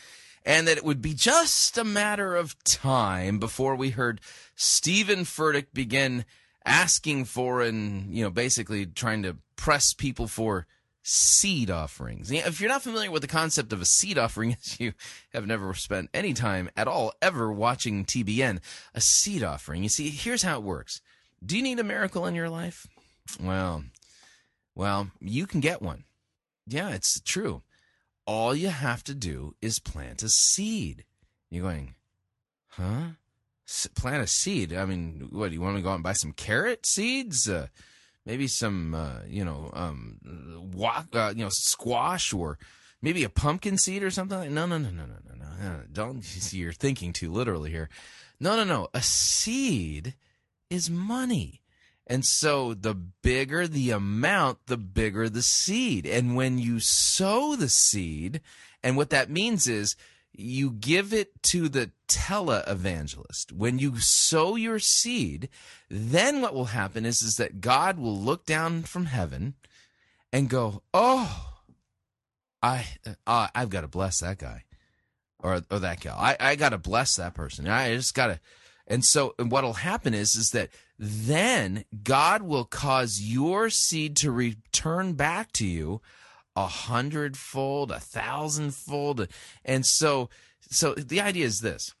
[0.45, 4.21] and that it would be just a matter of time before we heard
[4.55, 6.25] Stephen Furtick begin
[6.65, 10.67] asking for and you know basically trying to press people for
[11.09, 12.29] seed offerings.
[12.29, 14.93] If you're not familiar with the concept of a seed offering, as you
[15.31, 18.59] have never spent any time at all ever watching TBN,
[18.93, 19.83] a seed offering.
[19.83, 21.01] You see, here's how it works.
[21.45, 22.87] Do you need a miracle in your life?
[23.41, 23.85] Well,
[24.75, 26.03] well, you can get one.
[26.67, 27.61] Yeah, it's true.
[28.25, 31.05] All you have to do is plant a seed.
[31.49, 31.95] You're going,
[32.67, 33.11] huh?
[33.65, 34.73] S- plant a seed?
[34.73, 37.47] I mean, what, do you want me to go out and buy some carrot seeds?
[37.47, 37.67] Uh,
[38.27, 40.19] maybe some uh, you know um,
[40.73, 42.59] walk, uh, you know squash or
[43.01, 44.53] maybe a pumpkin seed or something.
[44.53, 45.81] No, no, no, no, no, no, no.
[45.91, 47.89] Don't see you're thinking too literally here.
[48.39, 48.89] No, no, no.
[48.93, 50.13] A seed
[50.69, 51.61] is money.
[52.09, 56.05] And so the bigger the amount, the bigger the seed.
[56.05, 58.41] And when you sow the seed,
[58.83, 59.95] and what that means is
[60.37, 63.51] you give it to the televangelist.
[63.51, 65.49] When you sow your seed,
[65.89, 69.55] then what will happen is, is that God will look down from heaven
[70.31, 71.55] and go, "Oh,
[72.61, 72.85] I,
[73.25, 74.65] uh, I've got to bless that guy,
[75.39, 76.17] or or that gal.
[76.19, 77.67] I, I got to bless that person.
[77.67, 78.39] I just got to."
[78.85, 84.31] And so, and what'll happen is, is that then God will cause your seed to
[84.31, 86.01] return back to you
[86.57, 89.27] a hundredfold, a thousandfold,
[89.63, 90.29] and so,
[90.69, 91.93] so the idea is this.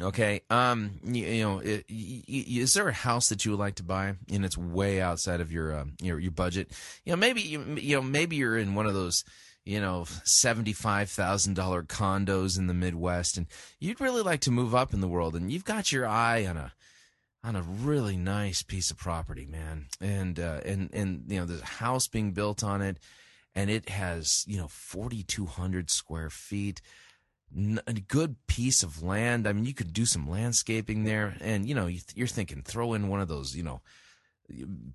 [0.00, 3.76] Okay, um, you, you know, i- i- is there a house that you would like
[3.76, 6.72] to buy and it's way outside of your um, your your budget?
[7.04, 9.24] You know, maybe you, you know maybe you're in one of those
[9.64, 13.46] you know seventy five thousand dollar condos in the Midwest, and
[13.78, 16.56] you'd really like to move up in the world, and you've got your eye on
[16.56, 16.72] a
[17.44, 21.62] on a really nice piece of property, man, and uh, and and you know there's
[21.62, 22.98] a house being built on it,
[23.56, 26.80] and it has you know forty two hundred square feet
[27.86, 29.46] a good piece of land.
[29.46, 32.92] I mean, you could do some landscaping there, and you know, you- you're thinking throw
[32.92, 33.82] in one of those, you know,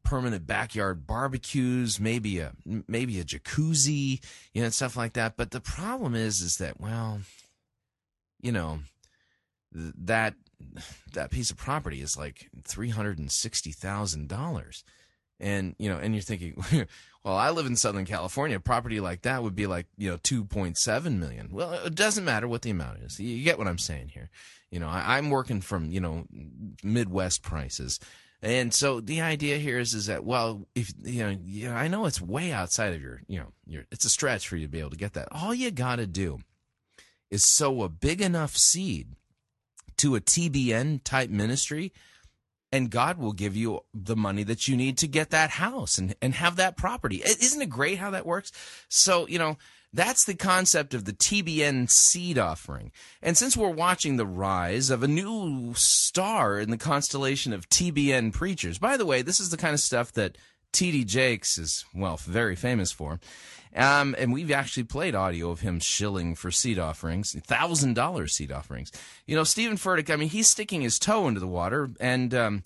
[0.04, 5.38] permanent backyard barbecues, maybe a maybe a jacuzzi, you know, stuff like that.
[5.38, 7.22] But the problem is, is that well,
[8.42, 8.82] you know,
[9.72, 10.36] that
[11.14, 13.18] that piece of property is like three hundred
[15.42, 16.64] and you know, and you're thinking.
[17.24, 18.60] Well, I live in Southern California.
[18.60, 21.50] Property like that would be like, you know, 2.7 million.
[21.52, 23.20] Well, it doesn't matter what the amount is.
[23.20, 24.32] You get what I'm saying here.
[24.72, 26.26] You know, I, I'm working from, you know,
[26.84, 28.00] Midwest prices.
[28.42, 31.88] And so the idea here is, is that, well, if, you know, you know, I
[31.88, 34.72] know it's way outside of your, you know, your, it's a stretch for you to
[34.72, 35.28] be able to get that.
[35.32, 36.40] All you got to do
[37.30, 39.10] is sow a big enough seed
[39.98, 41.94] to a TBN type ministry
[42.72, 46.16] and God will give you the money that you need to get that house and,
[46.22, 47.22] and have that property.
[47.24, 48.52] Isn't it great how that works?
[48.88, 49.58] So, you know,
[49.94, 52.92] that's the concept of the TBN seed offering.
[53.22, 58.32] And since we're watching the rise of a new star in the constellation of TBN
[58.32, 60.38] preachers, by the way, this is the kind of stuff that
[60.72, 63.20] TD Jakes is, well, very famous for.
[63.76, 68.52] Um, and we've actually played audio of him shilling for seed offerings, thousand dollar seed
[68.52, 68.92] offerings.
[69.26, 72.64] You know, Stephen Furtick, I mean, he's sticking his toe into the water, and um,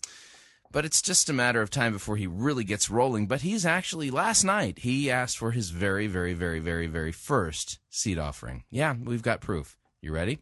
[0.72, 3.28] but it's just a matter of time before he really gets rolling.
[3.28, 7.80] But he's actually last night he asked for his very, very, very, very, very first
[7.90, 8.64] seed offering.
[8.70, 9.78] Yeah, we've got proof.
[10.02, 10.40] You ready?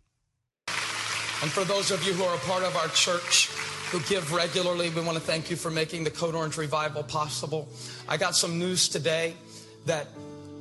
[0.67, 3.49] And for those of you who are a part of our church
[3.91, 7.67] who give regularly, we want to thank you for making the Code Orange Revival possible.
[8.07, 9.35] I got some news today
[9.85, 10.07] that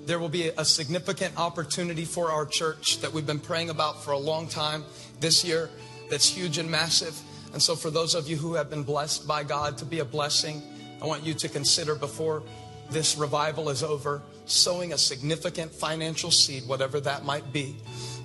[0.04, 4.12] there will be a significant opportunity for our church that we've been praying about for
[4.12, 4.84] a long time
[5.20, 5.70] this year
[6.10, 7.18] that's huge and massive.
[7.52, 10.04] And so, for those of you who have been blessed by God to be a
[10.04, 10.62] blessing,
[11.00, 12.42] I want you to consider before
[12.90, 17.76] this revival is over sowing a significant financial seed, whatever that might be.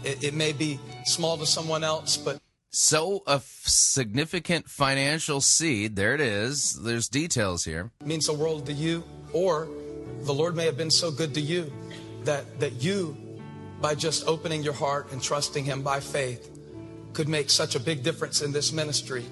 [0.03, 5.95] It, it may be small to someone else, but Sow a f- significant financial seed.
[5.95, 6.79] There it is.
[6.83, 7.91] There's details here.
[8.03, 9.03] means the world to you,
[9.33, 9.67] or
[10.21, 11.71] the Lord may have been so good to you
[12.23, 13.17] that, that you,
[13.81, 16.49] by just opening your heart and trusting Him by faith,
[17.13, 19.25] could make such a big difference in this ministry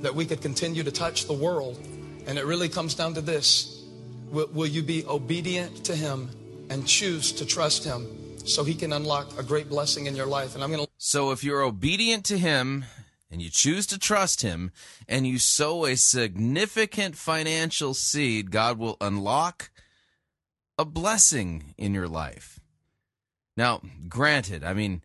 [0.00, 1.78] that we could continue to touch the world.
[2.26, 3.84] And it really comes down to this
[4.30, 6.30] will, will you be obedient to Him
[6.70, 10.54] and choose to trust Him so He can unlock a great blessing in your life?
[10.54, 12.84] And I'm going to So if you're obedient to him
[13.28, 14.70] and you choose to trust him
[15.08, 19.71] and you sow a significant financial seed, God will unlock
[20.78, 22.60] a blessing in your life.
[23.56, 25.02] Now, granted, I mean,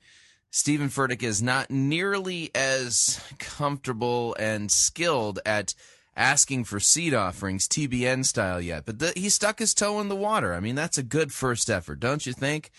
[0.50, 5.74] Stephen Furtick is not nearly as comfortable and skilled at
[6.16, 10.16] asking for seed offerings TBN style yet, but the, he stuck his toe in the
[10.16, 10.54] water.
[10.54, 12.72] I mean, that's a good first effort, don't you think?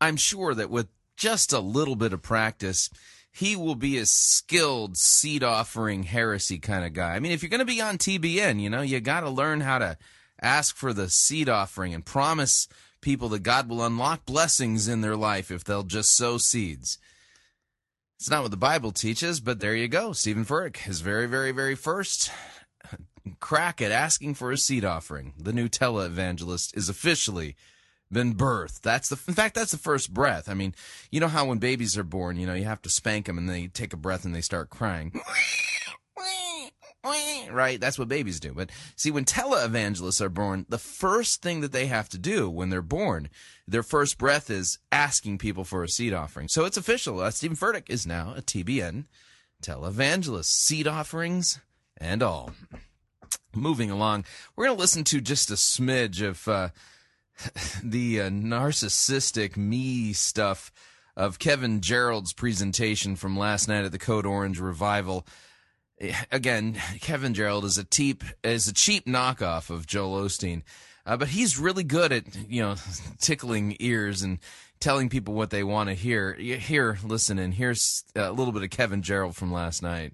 [0.00, 2.88] I'm sure that with just a little bit of practice,
[3.30, 7.14] he will be a skilled seed offering heresy kind of guy.
[7.14, 9.60] I mean, if you're going to be on TBN, you know, you got to learn
[9.60, 9.98] how to
[10.40, 12.68] ask for the seed offering and promise
[13.00, 16.98] people that God will unlock blessings in their life if they'll just sow seeds.
[18.18, 20.12] It's not what the Bible teaches, but there you go.
[20.12, 22.30] Stephen Furtick, his very, very, very first
[23.40, 25.34] crack at asking for a seed offering.
[25.38, 27.56] The new televangelist is officially
[28.10, 28.80] been birthed.
[28.80, 30.48] That's the, in fact, that's the first breath.
[30.48, 30.74] I mean,
[31.10, 33.48] you know how when babies are born, you know, you have to spank them and
[33.48, 35.12] they take a breath and they start crying.
[37.50, 37.80] Right?
[37.80, 38.52] That's what babies do.
[38.52, 42.70] But see, when televangelists are born, the first thing that they have to do when
[42.70, 43.30] they're born,
[43.66, 46.48] their first breath is asking people for a seed offering.
[46.48, 47.20] So it's official.
[47.20, 49.04] Uh, Stephen Furtick is now a TBN
[49.62, 50.46] televangelist.
[50.46, 51.60] Seed offerings
[51.96, 52.50] and all.
[53.54, 56.68] Moving along, we're going to listen to just a smidge of uh,
[57.82, 60.70] the uh, narcissistic me stuff
[61.16, 65.26] of Kevin Gerald's presentation from last night at the Code Orange revival.
[66.30, 70.62] Again, Kevin Gerald is a cheap is a cheap knockoff of Joel Osteen,
[71.06, 72.74] uh, but he's really good at you know
[73.18, 74.38] tickling ears and
[74.78, 76.34] telling people what they want to hear.
[76.34, 80.12] Here, listen, and here's a little bit of Kevin Gerald from last night.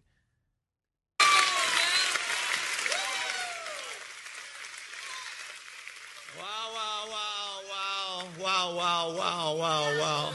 [6.39, 10.33] Wow, wow, wow, wow, wow, wow, wow, wow, wow.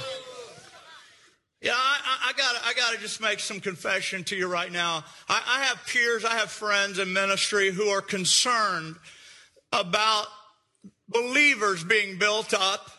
[1.61, 1.96] Yeah,
[2.27, 5.05] I, gotta, I gotta just make some confession to you right now.
[5.29, 8.97] I, I have peers, I have friends in ministry who are concerned
[9.71, 10.25] about
[11.07, 12.91] believers being built up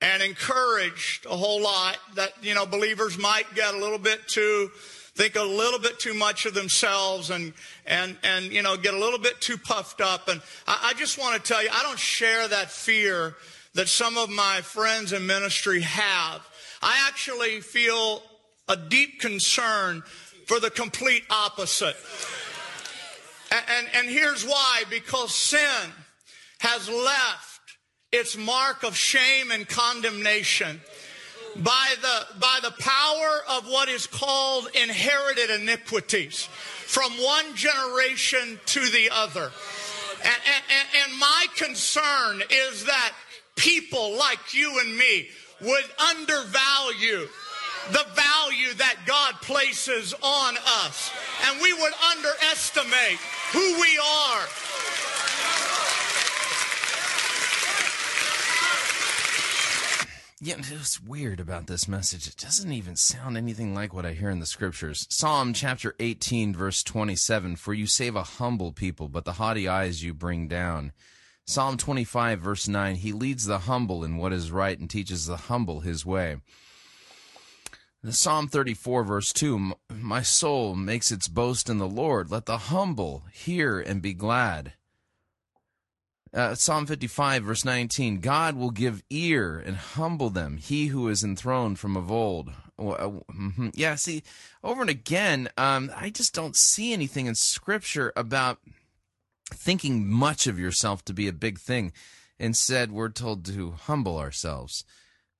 [0.00, 4.70] and encouraged a whole lot that, you know, believers might get a little bit too,
[5.14, 7.52] think a little bit too much of themselves and,
[7.84, 10.28] and, and, you know, get a little bit too puffed up.
[10.28, 13.34] And I, I just want to tell you, I don't share that fear
[13.74, 16.40] that some of my friends in ministry have.
[16.80, 18.22] I actually feel
[18.68, 20.02] a deep concern
[20.46, 21.96] for the complete opposite.
[23.52, 25.90] And, and, and here's why because sin
[26.60, 27.60] has left
[28.12, 30.80] its mark of shame and condemnation
[31.56, 36.44] by the, by the power of what is called inherited iniquities
[36.86, 39.50] from one generation to the other.
[40.22, 43.12] And, and, and- and my concern is that
[43.54, 45.28] people like you and me
[45.60, 47.28] would undervalue
[47.92, 51.10] the value that God places on us.
[51.46, 53.18] And we would underestimate
[53.52, 54.46] who we are.
[60.38, 62.26] Yeah, it's weird about this message.
[62.28, 65.06] It doesn't even sound anything like what I hear in the scriptures.
[65.08, 70.04] Psalm chapter 18, verse 27 For you save a humble people, but the haughty eyes
[70.04, 70.92] you bring down.
[71.46, 75.36] Psalm 25, verse 9 He leads the humble in what is right and teaches the
[75.36, 76.36] humble his way.
[78.12, 82.30] Psalm 34, verse 2 My soul makes its boast in the Lord.
[82.30, 84.74] Let the humble hear and be glad.
[86.34, 91.24] Uh, Psalm 55, verse 19 God will give ear and humble them, he who is
[91.24, 92.52] enthroned from of old.
[92.78, 93.72] Uh, mhm.
[93.74, 94.22] Yeah, see,
[94.62, 98.58] over and again, um, I just don't see anything in Scripture about
[99.50, 101.92] thinking much of yourself to be a big thing.
[102.38, 104.84] Instead, we're told to humble ourselves.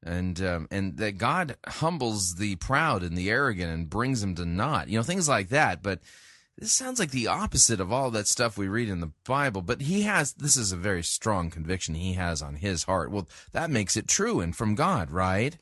[0.02, 4.44] And um, and that God humbles the proud and the arrogant and brings them to
[4.44, 4.88] naught.
[4.88, 5.82] You know, things like that.
[5.82, 6.00] But
[6.58, 9.82] This sounds like the opposite of all that stuff we read in the Bible, but
[9.82, 13.10] he has, this is a very strong conviction he has on his heart.
[13.10, 15.58] Well, that makes it true and from God, right?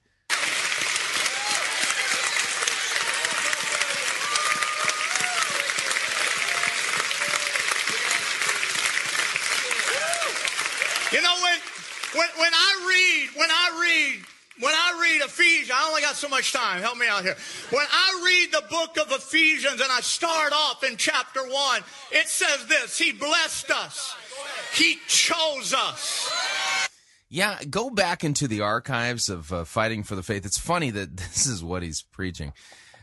[11.13, 11.59] You know when
[12.15, 14.25] when when I read when I read
[14.59, 16.81] when I read Ephesians, I only got so much time.
[16.81, 17.37] Help me out here.
[17.71, 22.29] When I read the book of Ephesians and I start off in chapter one, it
[22.29, 24.15] says this: He blessed us,
[24.75, 26.89] He chose us.
[27.29, 30.47] Yeah, go back into the archives of uh, Fighting for the Faith.
[30.47, 32.53] It's funny that this is what he's preaching.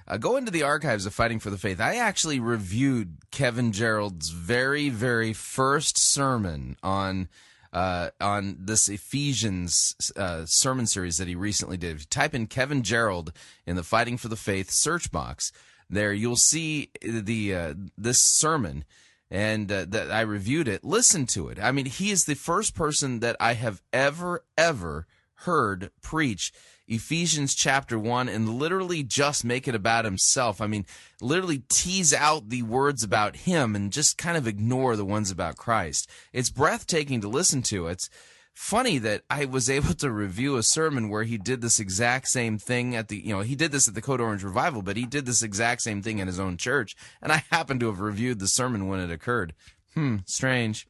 [0.08, 1.82] Uh, go into the archives of Fighting for the Faith.
[1.82, 7.28] I actually reviewed Kevin Gerald's very, very first sermon on
[7.74, 11.96] uh, on this Ephesians uh, sermon series that he recently did.
[11.96, 13.32] If you type in Kevin Gerald
[13.66, 15.52] in the Fighting for the Faith search box,
[15.90, 18.86] there you'll see the uh, this sermon
[19.30, 20.84] and uh, that I reviewed it.
[20.84, 21.60] Listen to it.
[21.60, 26.52] I mean, he is the first person that I have ever ever heard preach
[26.92, 30.60] Ephesians chapter 1 and literally just make it about himself.
[30.60, 30.86] I mean,
[31.22, 35.56] literally tease out the words about him and just kind of ignore the ones about
[35.56, 36.10] Christ.
[36.34, 37.88] It's breathtaking to listen to.
[37.88, 38.10] It's
[38.54, 42.58] funny that I was able to review a sermon where he did this exact same
[42.58, 45.06] thing at the, you know, he did this at the Code Orange Revival, but he
[45.06, 46.96] did this exact same thing in his own church.
[47.22, 49.54] And I happened to have reviewed the sermon when it occurred.
[49.94, 50.88] Hmm, strange.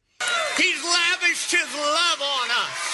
[0.58, 2.92] He's lavished His love on us.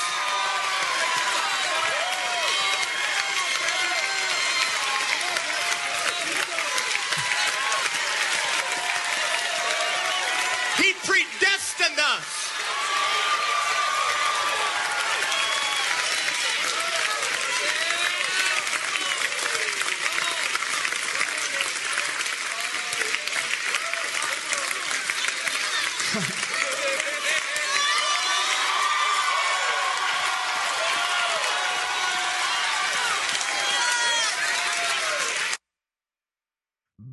[10.78, 12.38] He predestined us.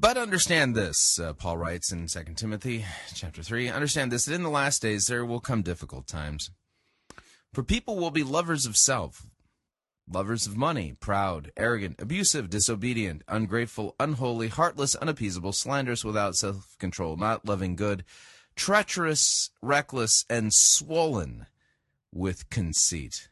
[0.04, 4.42] But understand this, uh, Paul writes in 2 Timothy chapter 3, understand this, that in
[4.42, 6.50] the last days there will come difficult times.
[7.52, 9.26] For people will be lovers of self,
[10.10, 17.46] lovers of money, proud, arrogant, abusive, disobedient, ungrateful, unholy, heartless, unappeasable, slanderous, without self-control, not
[17.46, 18.02] loving good,
[18.56, 21.46] treacherous, reckless, and swollen
[22.10, 23.28] with conceit.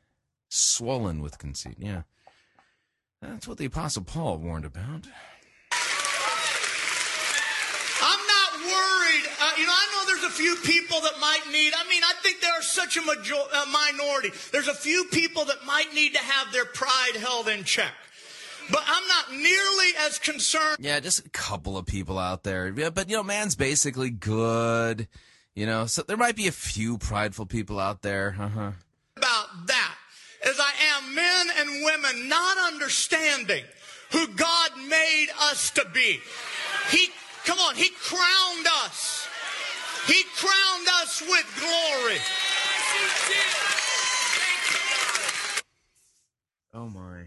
[0.50, 2.02] Swollen with conceit, yeah.
[3.22, 5.06] That's what the Apostle Paul warned about.
[8.04, 9.26] I'm not worried.
[9.40, 12.12] Uh, you know, I know there's a few people that might need, I mean, I
[12.22, 14.30] think there are such a major, uh, minority.
[14.52, 17.92] There's a few people that might need to have their pride held in check.
[18.70, 22.72] But I'm not nearly as concerned Yeah, just a couple of people out there.
[22.74, 25.08] Yeah, but you know, man's basically good.
[25.54, 28.34] You know, so there might be a few prideful people out there.
[28.38, 28.70] Uh-huh.
[29.16, 29.94] about that
[30.48, 33.64] as I am men and women not understanding
[34.10, 36.20] who God made us to be.
[36.90, 37.08] He,
[37.44, 39.28] come on, He crowned us.
[40.06, 42.18] He crowned us with glory.
[46.74, 47.24] Oh my.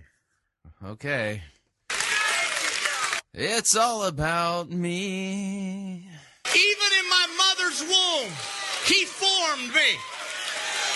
[0.92, 1.42] Okay.
[3.34, 6.08] It's all about me.
[6.56, 8.32] Even in my mother's womb,
[8.86, 9.90] He formed me.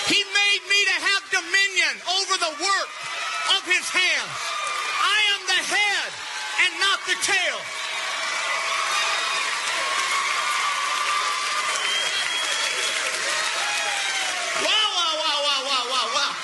[0.07, 2.89] He made me to have dominion over the work
[3.57, 4.39] of His hands.
[5.03, 6.09] I am the head
[6.63, 7.59] and not the tail.
[14.63, 16.35] Wow, wow, wow, wow, wow, wow, wow.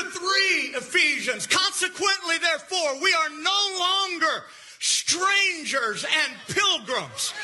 [0.00, 0.28] Chapter 3,
[0.76, 1.46] Ephesians.
[1.46, 4.44] Consequently, therefore, we are no longer
[4.78, 7.34] strangers and pilgrims,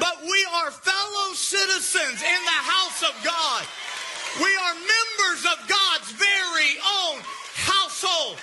[0.00, 3.66] but we are fellow citizens in the house of God.
[4.38, 7.20] We are members of God's very own
[7.54, 8.38] household.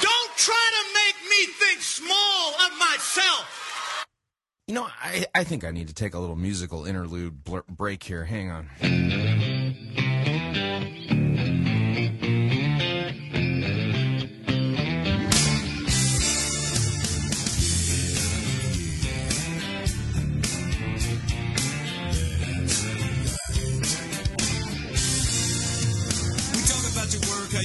[0.00, 4.06] Don't try to make me think small of myself.
[4.68, 8.24] You know, I, I think I need to take a little musical interlude break here.
[8.24, 8.68] Hang on.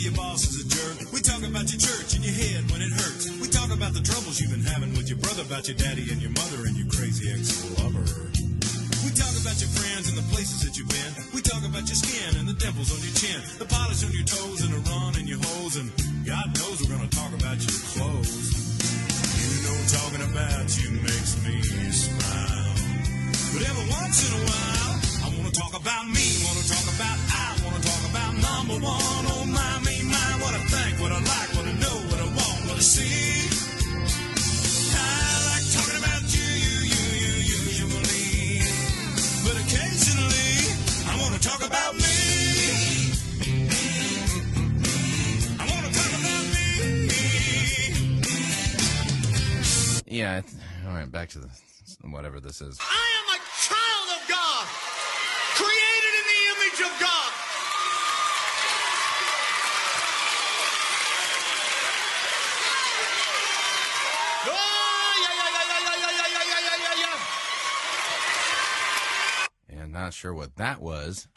[0.05, 1.09] Your boss is a jerk.
[1.09, 3.25] We talk about your church and your head when it hurts.
[3.41, 6.21] We talk about the troubles you've been having with your brother, about your daddy and
[6.21, 8.05] your mother and your crazy ex-lover.
[9.01, 11.11] We talk about your friends and the places that you've been.
[11.33, 14.29] We talk about your skin and the dimples on your chin, the polish on your
[14.29, 15.89] toes and the run in your hose, and
[16.21, 18.45] God knows we're gonna talk about your clothes.
[19.41, 21.57] You know, talking about you makes me
[21.89, 22.77] smile.
[23.57, 27.57] But every once in a while, I wanna talk about me, wanna talk about I,
[27.65, 29.25] wanna talk about number one.
[29.33, 29.84] Oh my,
[50.15, 50.41] yeah,
[50.87, 51.49] all right, back to the
[52.09, 52.79] whatever this is.
[52.79, 54.65] I am a child of God,
[55.55, 57.31] created in the image of God.
[69.67, 71.27] And not sure what that was.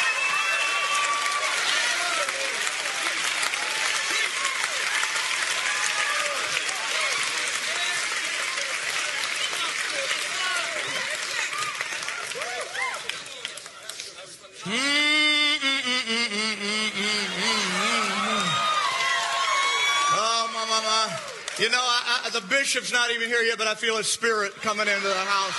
[22.41, 25.55] The bishop's not even here yet, but I feel his spirit coming into the house.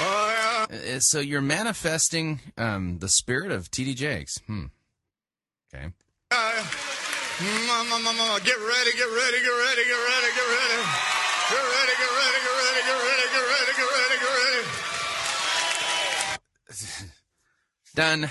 [0.00, 0.96] oh, yeah.
[0.96, 4.38] Uh, So you're manifesting um, the spirit of TD Jakes.
[4.46, 4.66] Hmm.
[5.74, 5.86] Okay.
[6.30, 6.64] Uh,
[8.44, 10.82] Get ready, get ready, get ready, get ready, get ready.
[11.48, 14.64] Get ready, get ready, get ready, get ready, get ready, get ready, get ready.
[17.94, 18.28] Done.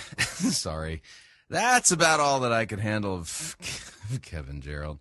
[0.52, 1.02] Sorry.
[1.50, 3.56] That's about all that I could handle of
[4.22, 5.00] Kevin Gerald.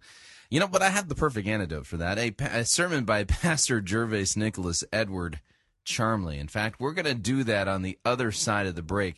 [0.50, 2.18] You know, but I have the perfect antidote for that.
[2.18, 5.40] A, a sermon by Pastor Gervase Nicholas Edward
[5.84, 6.38] Charmley.
[6.38, 9.16] In fact, we're going to do that on the other side of the break.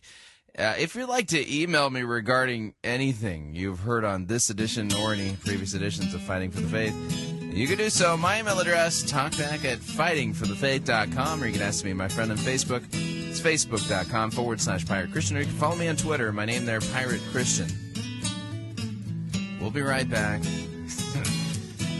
[0.58, 5.12] Uh, if you'd like to email me regarding anything you've heard on this edition or
[5.12, 6.94] any previous editions of Fighting for the Faith,
[7.54, 8.16] you can do so.
[8.16, 12.82] My email address, talkback at fightingforthefaith.com, or you can ask me, my friend on Facebook.
[12.92, 16.32] It's facebook.com forward slash pirate Christian, or you can follow me on Twitter.
[16.32, 17.68] My name there, Pirate Christian.
[19.60, 20.42] We'll be right back.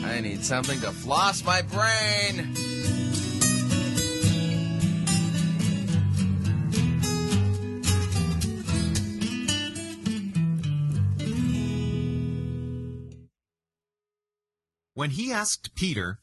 [0.05, 2.55] I need something to floss my brain.
[14.94, 16.18] When he asked Peter,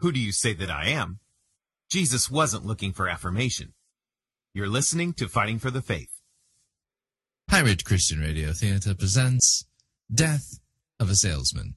[0.00, 1.18] Who do you say that I am?
[1.90, 3.72] Jesus wasn't looking for affirmation.
[4.52, 6.20] You're listening to Fighting for the Faith.
[7.48, 9.64] Pirate Christian Radio Theater presents
[10.12, 10.60] Death
[11.00, 11.76] of a Salesman.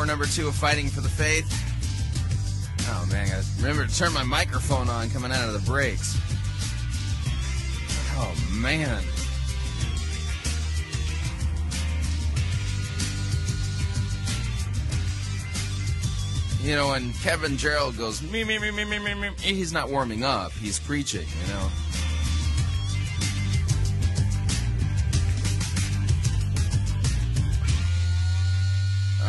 [0.00, 1.46] Hour number two of Fighting for the Faith.
[2.88, 3.28] Oh, man.
[3.28, 6.16] I remember to turn my microphone on coming out of the breaks.
[8.16, 9.02] Oh, man.
[16.62, 19.90] You know, when Kevin Gerald goes, me, me, me, me, me, me, me, he's not
[19.90, 20.52] warming up.
[20.52, 21.68] He's preaching, you know.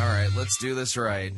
[0.02, 1.32] All right, let's do this right.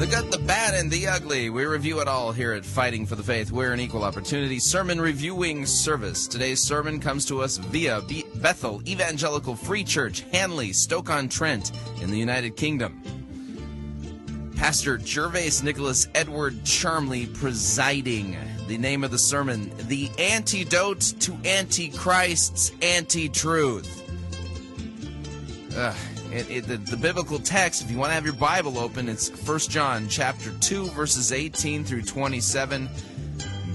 [0.00, 1.50] The good, the bad, and the ugly.
[1.50, 3.52] We review it all here at Fighting for the Faith.
[3.52, 6.26] We're an equal opportunity sermon reviewing service.
[6.26, 12.16] Today's sermon comes to us via Be- Bethel Evangelical Free Church, Hanley, Stoke-on-Trent, in the
[12.16, 13.02] United Kingdom.
[14.56, 18.38] Pastor Gervase Nicholas Edward Charmley presiding.
[18.68, 23.98] The name of the sermon, The Antidote to Antichrist's Anti-Truth.
[25.76, 25.96] Ugh,
[26.32, 29.28] it, it, the, the biblical text, if you want to have your Bible open, it's
[29.28, 32.88] 1 John chapter 2, verses 18 through 27.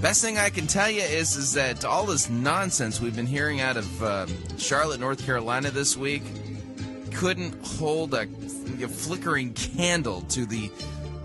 [0.00, 3.60] Best thing I can tell you is, is that all this nonsense we've been hearing
[3.60, 4.26] out of uh,
[4.58, 6.22] Charlotte, North Carolina this week
[7.12, 10.70] couldn't hold a, a flickering candle to the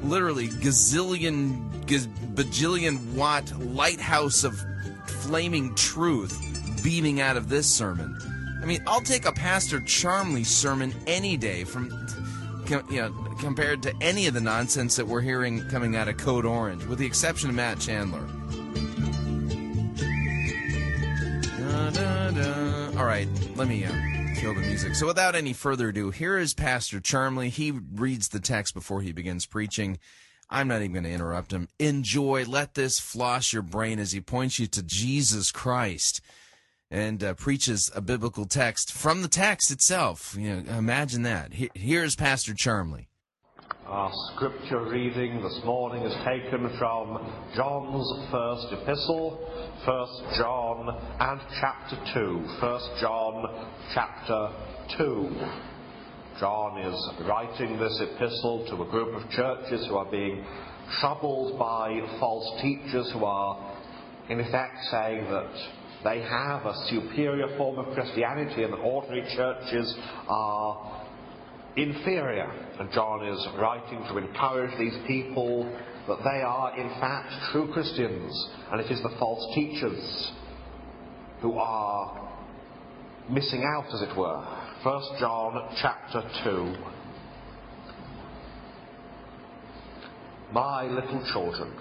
[0.04, 4.58] literally gazillion, gaz, bajillion watt lighthouse of
[5.06, 6.38] flaming truth
[6.84, 8.18] beaming out of this sermon.
[8.62, 11.90] I mean, I'll take a Pastor Charmley sermon any day from,
[12.92, 16.46] you know, compared to any of the nonsense that we're hearing coming out of Code
[16.46, 18.24] Orange, with the exception of Matt Chandler.
[21.58, 23.00] Da, da, da.
[23.00, 23.92] All right, let me uh,
[24.36, 24.94] kill the music.
[24.94, 27.50] So, without any further ado, here is Pastor Charmley.
[27.50, 29.98] He reads the text before he begins preaching.
[30.52, 31.68] I'm not even going to interrupt him.
[31.80, 32.46] Enjoy.
[32.46, 36.22] Let this floss your brain as he points you to Jesus Christ
[36.92, 40.36] and uh, preaches a biblical text from the text itself.
[40.38, 41.54] You know, imagine that.
[41.54, 43.08] He- here's Pastor Charmley.
[43.88, 47.18] Our scripture reading this morning is taken from
[47.56, 49.38] John's first epistle,
[49.86, 52.38] 1 John and chapter 2.
[52.62, 54.50] 1 John chapter
[54.98, 55.30] 2.
[56.40, 60.44] John is writing this epistle to a group of churches who are being
[61.00, 63.74] troubled by false teachers who are,
[64.30, 65.52] in effect, saying that
[66.04, 69.96] they have a superior form of Christianity and that ordinary churches
[70.28, 71.06] are
[71.76, 72.52] inferior.
[72.80, 75.66] And John is writing to encourage these people
[76.08, 80.32] that they are, in fact, true Christians, and it is the false teachers
[81.42, 82.30] who are
[83.30, 84.44] missing out, as it were.
[84.84, 86.76] 1 John chapter 2.
[90.52, 91.72] My little children,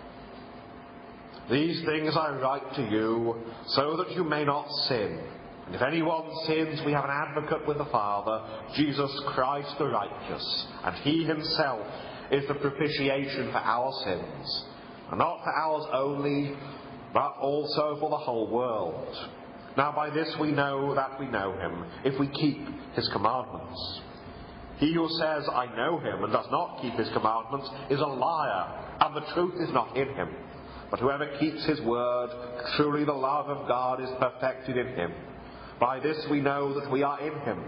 [1.50, 3.36] these things I write to you
[3.66, 5.20] so that you may not sin.
[5.66, 8.44] And if anyone sins, we have an advocate with the Father,
[8.74, 10.66] Jesus Christ the righteous.
[10.84, 11.86] And he himself
[12.30, 14.64] is the propitiation for our sins.
[15.10, 16.56] And not for ours only,
[17.12, 19.16] but also for the whole world.
[19.76, 24.00] Now by this we know that we know him, if we keep his commandments.
[24.78, 28.96] He who says, I know him, and does not keep his commandments, is a liar,
[29.00, 30.28] and the truth is not in him.
[30.90, 32.30] But whoever keeps his word,
[32.76, 35.12] truly the love of God is perfected in him.
[35.78, 37.62] By this we know that we are in him.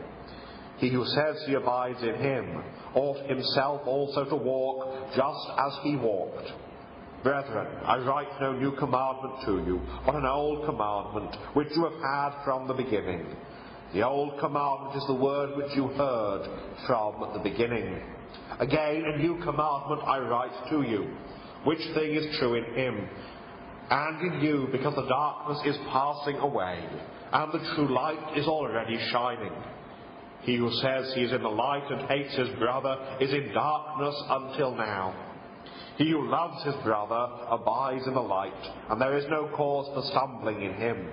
[0.78, 2.62] He who says he abides in him
[2.94, 6.52] ought himself also to walk just as he walked.
[7.22, 12.00] Brethren, I write no new commandment to you, but an old commandment which you have
[12.02, 13.24] had from the beginning.
[13.94, 16.48] The old commandment is the word which you heard
[16.86, 18.00] from the beginning.
[18.58, 21.14] Again, a new commandment I write to you,
[21.64, 23.08] which thing is true in him
[23.90, 26.82] and in you, because the darkness is passing away,
[27.32, 29.52] and the true light is already shining.
[30.42, 34.14] He who says he is in the light and hates his brother is in darkness
[34.28, 35.14] until now.
[35.98, 38.52] He who loves his brother abides in the light,
[38.88, 41.08] and there is no cause for stumbling in him.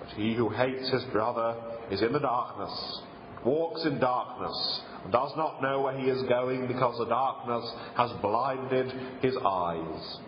[0.00, 1.56] But he who hates his brother
[1.90, 3.00] is in the darkness,
[3.44, 7.64] walks in darkness, and does not know where he is going because the darkness
[7.96, 10.18] has blinded his eyes.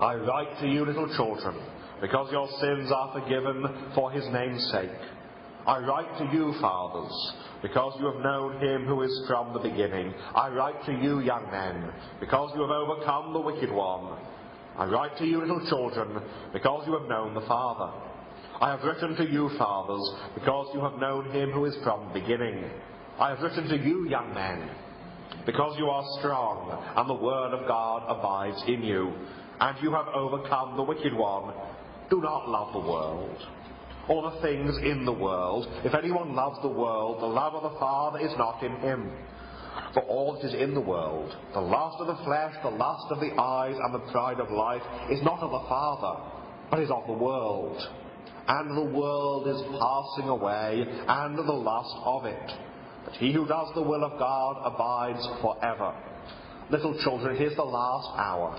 [0.00, 1.56] I write to you, little children,
[2.00, 4.90] because your sins are forgiven for his name's sake.
[5.66, 10.14] I write to you, fathers, because you have known him who is from the beginning.
[10.34, 14.18] I write to you, young men, because you have overcome the wicked one.
[14.78, 16.22] I write to you, little children,
[16.52, 18.07] because you have known the Father.
[18.60, 20.02] I have written to you, fathers,
[20.34, 22.64] because you have known him who is from the beginning.
[23.20, 24.68] I have written to you, young men,
[25.46, 29.12] because you are strong, and the word of God abides in you,
[29.60, 31.54] and you have overcome the wicked one.
[32.10, 33.46] Do not love the world,
[34.08, 35.68] or the things in the world.
[35.84, 39.12] If anyone loves the world, the love of the Father is not in him.
[39.94, 43.20] For all that is in the world, the lust of the flesh, the lust of
[43.20, 44.82] the eyes, and the pride of life,
[45.12, 46.20] is not of the Father,
[46.72, 47.80] but is of the world.
[48.48, 52.52] And the world is passing away, and the lust of it.
[53.04, 55.94] But he who does the will of God abides forever.
[56.70, 58.58] Little children, here's the last hour.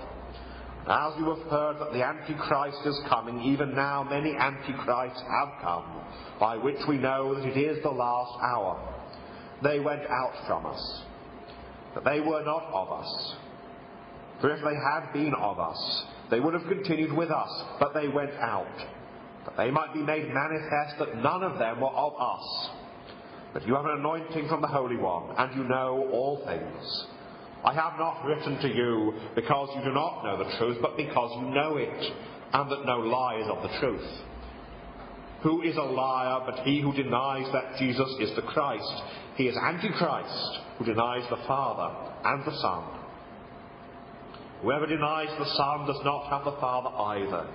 [0.88, 6.00] As you have heard that the Antichrist is coming, even now many Antichrists have come,
[6.40, 8.80] by which we know that it is the last hour.
[9.62, 11.02] They went out from us,
[11.94, 13.34] but they were not of us.
[14.40, 18.08] For if they had been of us, they would have continued with us, but they
[18.08, 18.66] went out,
[19.44, 22.70] that they might be made manifest that none of them were of us.
[23.52, 27.06] But you have an anointing from the Holy One, and you know all things.
[27.64, 31.30] I have not written to you because you do not know the truth, but because
[31.36, 32.12] you know it,
[32.52, 34.08] and that no lie is of the truth.
[35.42, 39.02] Who is a liar but he who denies that Jesus is the Christ?
[39.36, 42.84] He is Antichrist, who denies the Father and the Son.
[44.62, 47.46] Whoever denies the Son does not have the Father either.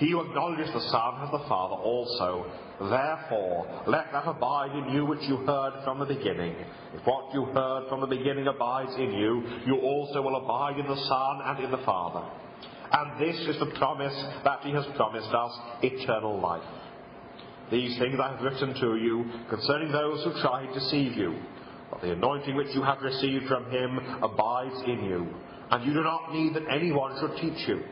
[0.00, 2.50] He who acknowledges the Son has the Father also.
[2.80, 6.56] Therefore, let that abide in you which you heard from the beginning.
[6.94, 10.86] If what you heard from the beginning abides in you, you also will abide in
[10.86, 12.26] the Son and in the Father.
[12.92, 16.64] And this is the promise that He has promised us eternal life.
[17.70, 21.38] These things I have written to you concerning those who try to deceive you.
[21.90, 25.28] But the anointing which you have received from Him abides in you,
[25.70, 27.82] and you do not need that anyone should teach you.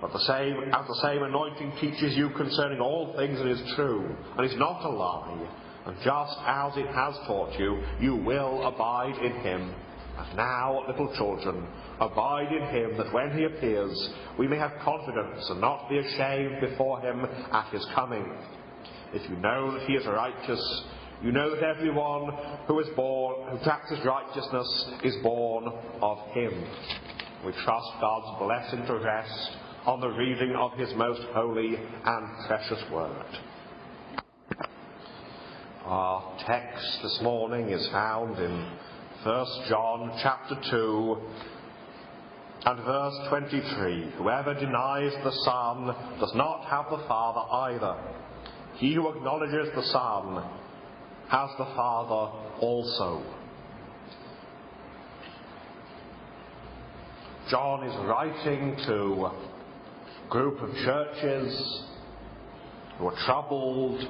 [0.00, 4.14] But the same, as the same anointing teaches you concerning all things and is true,
[4.36, 5.48] and is not a lie,
[5.86, 9.74] and just as it has taught you, you will abide in him.
[10.18, 11.66] And now, little children,
[12.00, 16.60] abide in him, that when he appears, we may have confidence and not be ashamed
[16.60, 18.24] before him at his coming.
[19.14, 20.84] If you know that he is righteous,
[21.22, 22.32] you know that everyone
[22.66, 25.72] who is born, who practices righteousness, is born
[26.02, 26.64] of him.
[27.44, 29.56] We trust God's blessing to rest
[29.86, 33.38] on the reading of his most holy and precious word.
[35.84, 38.66] Our text this morning is found in
[39.22, 41.18] 1 John chapter 2
[42.66, 44.10] and verse 23.
[44.18, 45.86] Whoever denies the Son
[46.18, 47.96] does not have the Father either.
[48.78, 50.42] He who acknowledges the Son
[51.28, 53.22] has the Father also.
[57.48, 59.30] John is writing to
[60.28, 61.82] group of churches
[62.98, 64.06] who are troubled,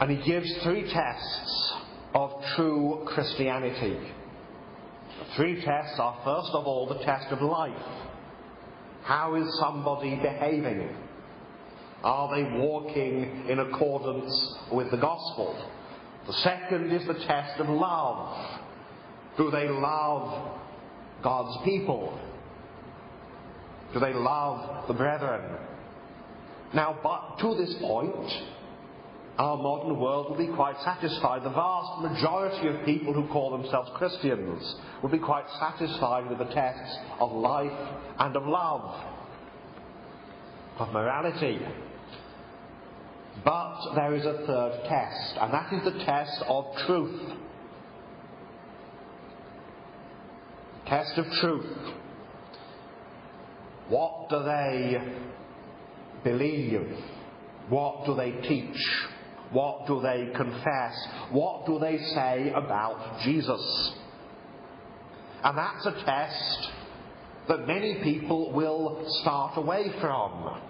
[0.00, 1.74] and he gives three tests
[2.14, 3.98] of true Christianity.
[5.18, 7.72] The three tests are first of all the test of life.
[9.02, 10.88] How is somebody behaving?
[12.02, 15.56] Are they walking in accordance with the gospel?
[16.26, 18.60] The second is the test of love.
[19.36, 20.58] Do they love
[21.22, 22.18] God's people?
[23.92, 25.58] Do they love the brethren?
[26.74, 28.32] Now, but to this point,
[29.38, 31.42] our modern world will be quite satisfied.
[31.42, 36.52] The vast majority of people who call themselves Christians will be quite satisfied with the
[36.54, 37.72] tests of life
[38.18, 38.94] and of love,
[40.78, 41.60] of morality.
[43.44, 47.32] But there is a third test, and that is the test of truth.
[50.86, 51.66] Test of truth.
[53.88, 54.98] What do they
[56.22, 56.96] believe?
[57.68, 59.06] What do they teach?
[59.52, 60.94] What do they confess?
[61.30, 63.92] What do they say about Jesus?
[65.42, 66.70] And that's a test
[67.48, 70.60] that many people will start away from.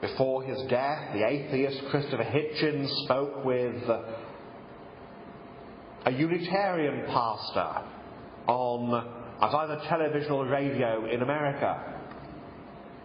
[0.00, 3.82] Before his death, the atheist Christopher Hitchens spoke with
[6.06, 7.82] a Unitarian pastor
[8.46, 11.96] on as either television or radio in America.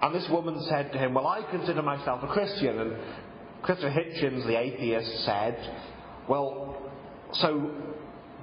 [0.02, 2.80] And this woman said to him, Well, I consider myself a Christian.
[2.80, 2.94] And
[3.64, 5.58] Christopher Hitchens, the atheist, said,
[6.28, 6.78] Well,
[7.34, 7.72] so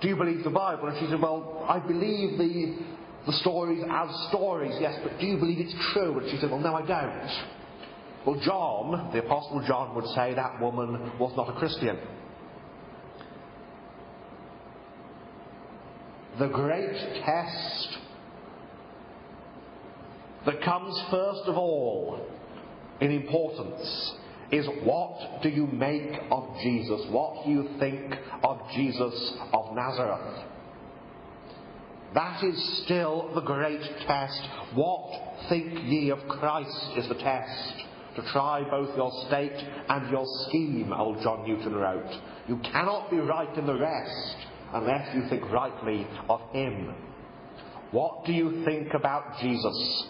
[0.01, 0.89] do you believe the Bible?
[0.89, 2.79] And she said, Well, I believe the,
[3.27, 6.19] the stories as stories, yes, but do you believe it's true?
[6.19, 7.31] And she said, Well, no, I don't.
[8.27, 11.99] Well, John, the Apostle John, would say that woman was not a Christian.
[16.39, 17.99] The great test
[20.47, 22.27] that comes first of all
[23.01, 24.15] in importance
[24.51, 27.07] is what do you make of Jesus?
[27.11, 30.47] What do you think of Jesus of Nazareth?
[32.15, 34.41] That is still the great test.
[34.75, 37.85] What think ye of Christ is the test.
[38.17, 39.57] to try both your state
[39.89, 42.21] and your scheme, old John Newton wrote.
[42.47, 44.37] You cannot be right in the rest
[44.73, 46.95] unless you think rightly of him.
[47.91, 50.09] What do you think about Jesus?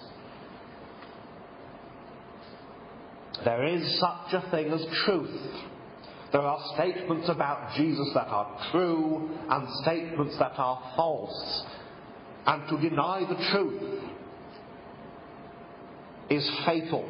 [3.45, 5.51] There is such a thing as truth.
[6.31, 11.65] There are statements about Jesus that are true and statements that are false.
[12.47, 14.03] And to deny the truth
[16.31, 17.07] is fatal.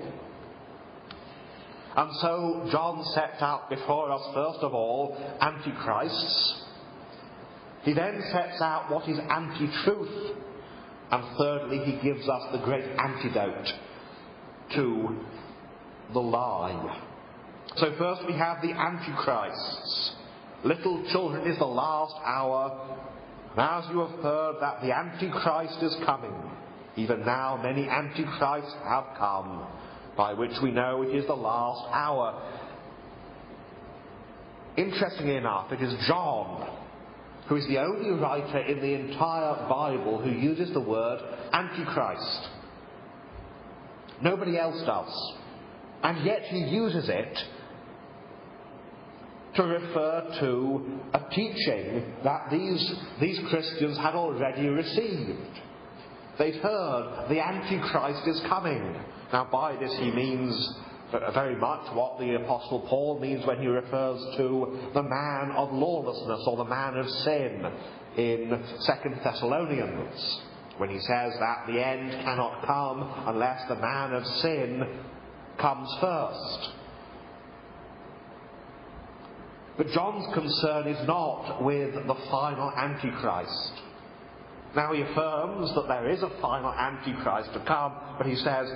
[1.94, 6.61] And so John sets out before us, first of all, antichrists.
[7.82, 10.36] He then sets out what is anti truth.
[11.10, 13.68] And thirdly, he gives us the great antidote
[14.74, 15.16] to
[16.12, 17.00] the lie.
[17.76, 20.12] So, first we have the antichrists.
[20.64, 22.98] Little children is the last hour.
[23.50, 26.34] And as you have heard that the antichrist is coming,
[26.96, 29.66] even now many antichrists have come,
[30.16, 32.40] by which we know it is the last hour.
[34.76, 36.81] Interestingly enough, it is John
[37.52, 41.20] who is the only writer in the entire Bible who uses the word
[41.52, 42.48] Antichrist.
[44.22, 45.34] Nobody else does.
[46.02, 47.38] And yet he uses it
[49.56, 55.60] to refer to a teaching that these, these Christians had already received.
[56.38, 58.96] They'd heard the Antichrist is coming.
[59.30, 60.80] Now, by this he means
[61.34, 66.46] very much what the Apostle Paul means when he refers to the man of lawlessness
[66.46, 67.72] or the man of sin
[68.16, 70.40] in Second Thessalonians,
[70.78, 74.82] when he says that the end cannot come unless the man of sin
[75.58, 76.70] comes first.
[79.76, 83.72] But John's concern is not with the final Antichrist.
[84.74, 88.68] Now he affirms that there is a final Antichrist to come, but he says,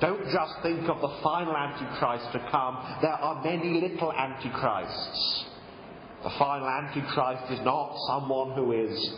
[0.00, 2.98] don't just think of the final Antichrist to come.
[3.02, 5.44] There are many little Antichrists.
[6.22, 9.14] The final Antichrist is not someone who is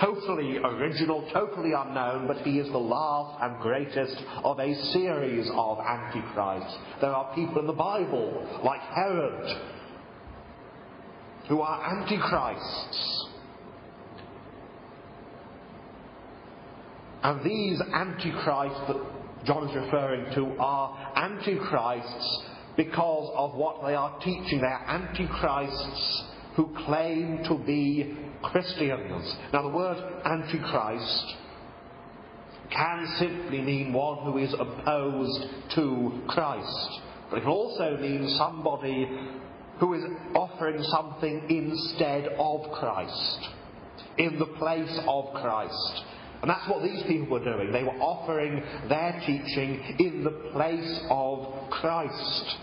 [0.00, 5.78] totally original, totally unknown, but he is the last and greatest of a series of
[5.80, 6.78] Antichrists.
[7.00, 9.62] There are people in the Bible, like Herod,
[11.48, 13.28] who are Antichrists.
[17.22, 19.15] And these Antichrists that
[19.46, 22.42] John is referring to are Antichrists
[22.76, 24.60] because of what they are teaching.
[24.60, 26.24] They are Antichrists
[26.56, 29.36] who claim to be Christians.
[29.52, 31.34] Now, the word Antichrist
[32.70, 37.00] can simply mean one who is opposed to Christ.
[37.30, 39.08] But it can also mean somebody
[39.78, 40.02] who is
[40.34, 43.48] offering something instead of Christ,
[44.18, 46.04] in the place of Christ.
[46.46, 47.72] And that's what these people were doing.
[47.72, 52.56] They were offering their teaching in the place of Christ.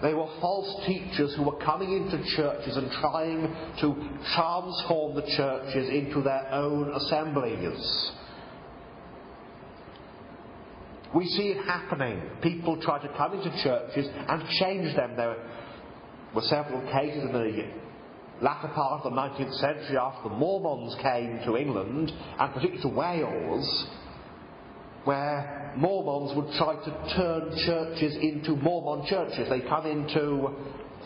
[0.00, 5.90] They were false teachers who were coming into churches and trying to transform the churches
[5.90, 8.10] into their own assemblies.
[11.14, 12.22] We see it happening.
[12.40, 15.16] People try to come into churches and change them.
[15.18, 15.36] There
[16.34, 17.85] were several cases in the
[18.42, 22.88] latter part of the 19th century after the Mormons came to England, and particularly to
[22.88, 23.86] Wales,
[25.04, 29.48] where Mormons would try to turn churches into Mormon churches.
[29.48, 30.50] They come into,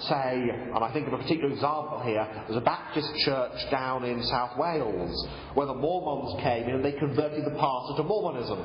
[0.08, 4.22] say, and I think of a particular example here, there's a Baptist church down in
[4.24, 8.58] South Wales where the Mormons came in and they converted the pastor to Mormonism.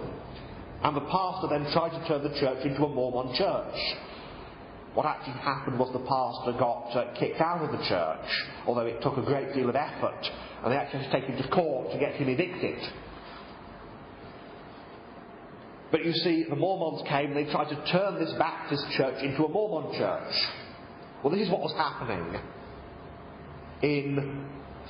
[0.84, 3.76] And the pastor then tried to turn the church into a Mormon church.
[4.96, 9.02] What actually happened was the pastor got uh, kicked out of the church, although it
[9.02, 10.26] took a great deal of effort,
[10.64, 12.80] and they actually had to take him to court to get him evicted.
[15.92, 19.44] But you see, the Mormons came and they tried to turn this Baptist church into
[19.44, 20.34] a Mormon church.
[21.22, 22.40] Well, this is what was happening
[23.82, 24.48] in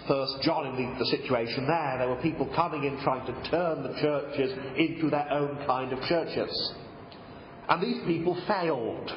[0.07, 1.95] First John in the, the situation there.
[1.97, 5.99] There were people coming in trying to turn the churches into their own kind of
[6.03, 6.73] churches.
[7.69, 9.11] And these people failed.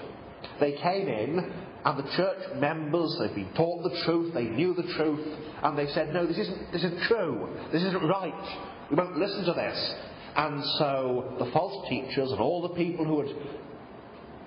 [0.60, 1.52] They came in,
[1.84, 5.26] and the church members, they'd been taught the truth, they knew the truth,
[5.62, 7.48] and they said, No, this isn't, this isn't true.
[7.72, 8.86] This isn't right.
[8.90, 9.94] We won't listen to this.
[10.36, 13.36] And so the false teachers and all the people who had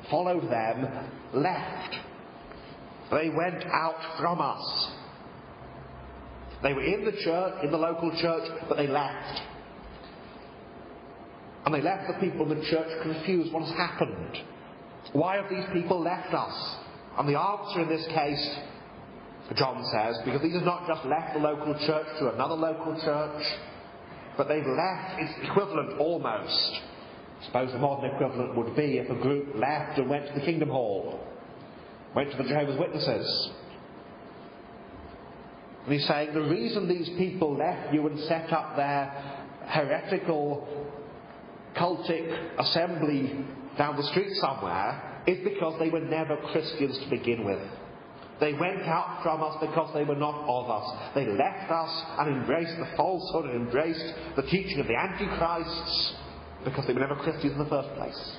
[0.09, 1.95] followed them left.
[3.11, 4.91] They went out from us.
[6.63, 9.41] They were in the church, in the local church, but they left.
[11.65, 13.51] And they left the people in the church confused.
[13.51, 14.37] What has happened?
[15.13, 16.75] Why have these people left us?
[17.17, 18.59] And the answer in this case,
[19.55, 23.43] John says, because these have not just left the local church to another local church,
[24.37, 26.81] but they've left its equivalent almost.
[27.41, 30.45] I suppose the modern equivalent would be if a group left and went to the
[30.45, 31.19] Kingdom Hall,
[32.15, 33.51] went to the Jehovah's Witnesses.
[35.83, 39.11] And he's saying the reason these people left you and set up their
[39.65, 40.67] heretical,
[41.75, 43.45] cultic assembly
[43.81, 47.59] down the street somewhere is because they were never Christians to begin with.
[48.39, 51.13] They went out from us because they were not of us.
[51.15, 56.13] They left us and embraced the falsehood and embraced the teaching of the Antichrists
[56.63, 58.37] because they were never Christians in the first place.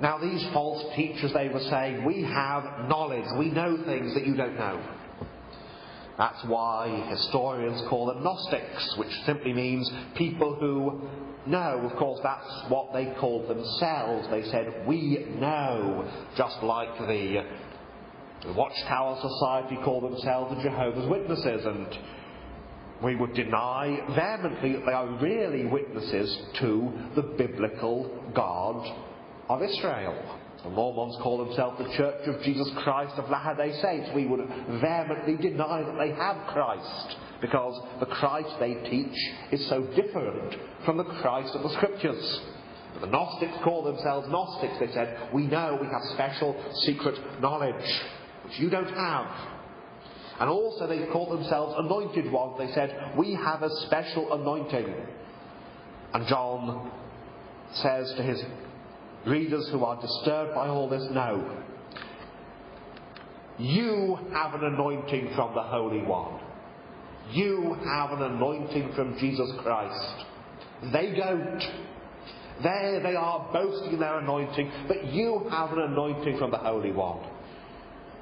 [0.00, 4.36] Now, these false teachers, they were saying, we have knowledge, we know things that you
[4.36, 4.80] don't know.
[6.22, 11.00] That's why historians call them Gnostics, which simply means people who
[11.50, 11.80] know.
[11.90, 14.28] Of course, that's what they called themselves.
[14.30, 17.44] They said, we know, just like the,
[18.54, 21.88] Watchtower Society call themselves the Jehovah's Witnesses, and
[23.02, 28.96] we would deny vehemently that they are really witnesses to the biblical God
[29.48, 30.38] of Israel.
[30.62, 34.10] The Mormons call themselves the Church of Jesus Christ of Latter day Saints.
[34.14, 34.46] We would
[34.80, 39.16] vehemently deny that they have Christ because the Christ they teach
[39.50, 42.40] is so different from the Christ of the Scriptures.
[43.00, 44.78] The Gnostics call themselves Gnostics.
[44.78, 48.00] They said, We know we have special secret knowledge,
[48.44, 49.26] which you don't have.
[50.38, 52.56] And also they called themselves anointed ones.
[52.58, 54.94] They said, We have a special anointing.
[56.14, 56.92] And John
[57.72, 58.44] says to his
[59.26, 61.58] readers who are disturbed by all this, No.
[63.58, 66.40] You have an anointing from the Holy One.
[67.30, 70.24] You have an anointing from Jesus Christ.
[70.92, 71.60] They don't.
[72.62, 77.18] There they are boasting their anointing, but you have an anointing from the Holy One.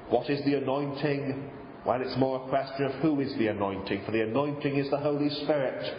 [0.09, 1.49] What is the anointing?
[1.85, 4.97] Well, it's more a question of who is the anointing, for the anointing is the
[4.97, 5.97] Holy Spirit.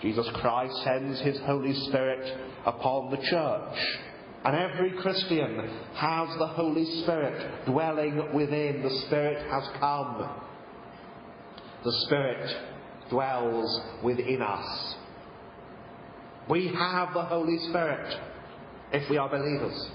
[0.00, 3.78] Jesus Christ sends his Holy Spirit upon the church.
[4.44, 8.82] And every Christian has the Holy Spirit dwelling within.
[8.82, 10.30] The Spirit has come.
[11.84, 12.56] The Spirit
[13.10, 14.94] dwells within us.
[16.48, 18.14] We have the Holy Spirit
[18.92, 19.90] if we are believers.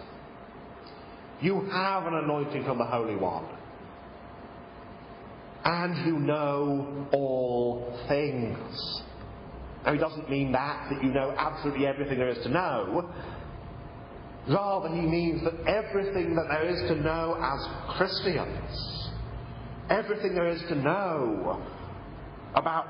[1.41, 3.45] You have an anointing from the Holy One.
[5.65, 9.03] And you know all things.
[9.85, 13.11] Now, he doesn't mean that, that you know absolutely everything there is to know.
[14.47, 19.10] Rather, he means that everything that there is to know as Christians,
[19.89, 21.61] everything there is to know
[22.55, 22.88] about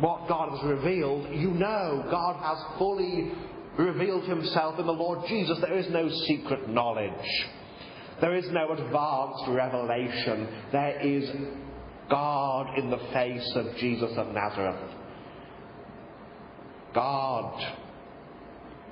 [0.00, 3.32] what God has revealed, you know God has fully
[3.76, 5.58] revealed himself in the Lord Jesus.
[5.60, 7.10] There is no secret knowledge.
[8.20, 10.48] There is no advanced revelation.
[10.72, 11.30] There is
[12.10, 14.90] God in the face of Jesus of Nazareth.
[16.92, 17.76] God,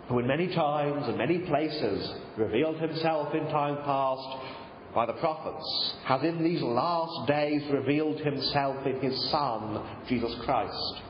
[0.08, 4.38] who in many times and many places revealed himself in time past
[4.94, 11.02] by the prophets, has in these last days revealed himself in his Son, Jesus Christ.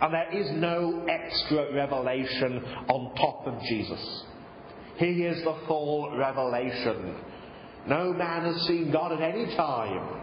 [0.00, 4.24] And there is no extra revelation on top of Jesus.
[4.96, 7.16] He is the full revelation.
[7.86, 10.22] No man has seen God at any time.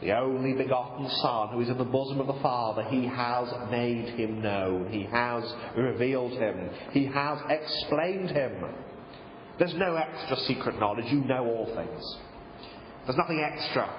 [0.00, 4.10] The only begotten Son, who is in the bosom of the Father, he has made
[4.10, 4.92] him known.
[4.92, 5.42] He has
[5.76, 6.70] revealed him.
[6.92, 8.64] He has explained him.
[9.58, 11.06] There's no extra secret knowledge.
[11.10, 12.16] You know all things.
[13.06, 13.90] There's nothing extra.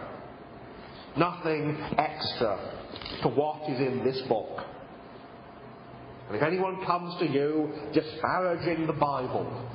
[1.18, 2.58] Nothing extra
[3.24, 4.64] to what is in this book.
[6.28, 9.70] And if anyone comes to you disparaging the Bible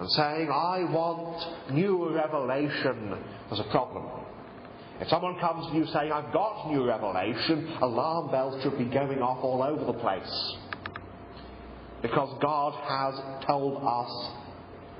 [0.00, 3.16] and saying, I want new revelation,
[3.48, 4.21] there's a problem.
[5.02, 9.20] If someone comes to you saying, I've got new revelation, alarm bells should be going
[9.20, 10.56] off all over the place.
[12.02, 14.30] Because God has told us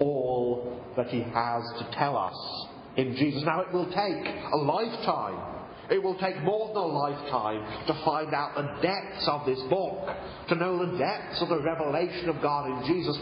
[0.00, 2.66] all that He has to tell us
[2.96, 3.44] in Jesus.
[3.44, 5.68] Now, it will take a lifetime.
[5.88, 10.08] It will take more than a lifetime to find out the depths of this book,
[10.48, 13.16] to know the depths of the revelation of God in Jesus.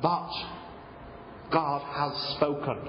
[0.00, 0.30] But
[1.50, 2.88] God has spoken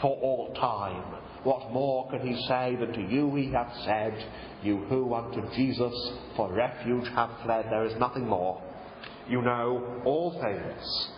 [0.00, 1.18] for all time.
[1.44, 4.26] What more can he say than to you he hath said,
[4.62, 5.94] you who unto Jesus
[6.36, 8.60] for refuge have fled, there is nothing more.
[9.28, 11.08] You know all things.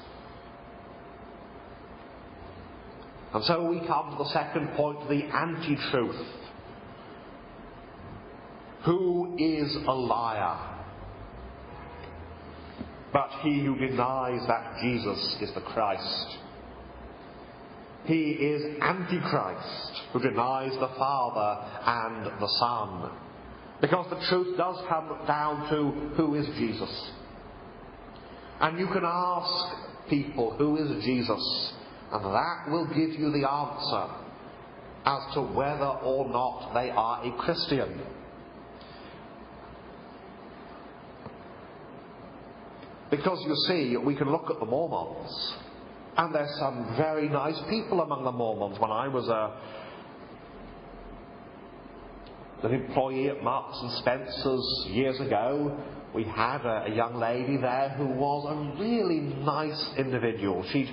[3.33, 6.27] And so we come to the second point, the anti-truth.
[8.85, 10.79] Who is a liar?
[13.13, 16.39] But he who denies that Jesus is the Christ.
[18.05, 23.11] He is Antichrist, who denies the Father and the Son.
[23.81, 27.11] Because the truth does come down to who is Jesus.
[28.61, 31.73] And you can ask people, who is Jesus?
[32.13, 34.15] And that will give you the answer
[35.07, 38.03] as to whether or not they are a Christian.
[43.11, 45.55] Because you see, we can look at the Mormons,
[46.16, 48.78] and there's some very nice people among the Mormons.
[48.78, 49.53] When I was a,
[52.66, 55.78] an employee at Marks and Spencer's years ago,
[56.15, 60.65] we had a, a young lady there who was a really nice individual.
[60.73, 60.91] She'd,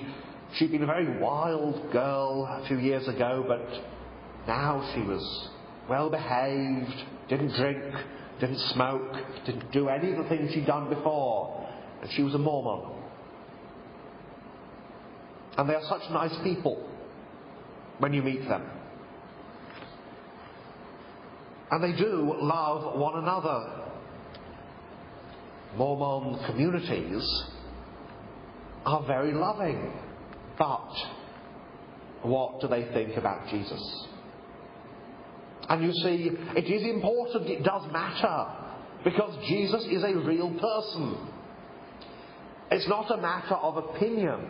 [0.54, 3.66] she'd been a very wild girl a few years ago, but
[4.46, 5.50] now she was
[5.88, 7.82] well behaved, didn't drink,
[8.40, 9.12] didn't smoke,
[9.44, 11.68] didn't do any of the things she'd done before.
[12.02, 12.97] And she was a Mormon.
[15.58, 16.88] And they are such nice people
[17.98, 18.64] when you meet them.
[21.70, 23.84] And they do love one another.
[25.76, 27.44] Mormon communities
[28.86, 29.92] are very loving.
[30.58, 30.92] But
[32.22, 34.06] what do they think about Jesus?
[35.68, 38.46] And you see, it is important, it does matter,
[39.04, 41.16] because Jesus is a real person.
[42.70, 44.40] It's not a matter of opinion,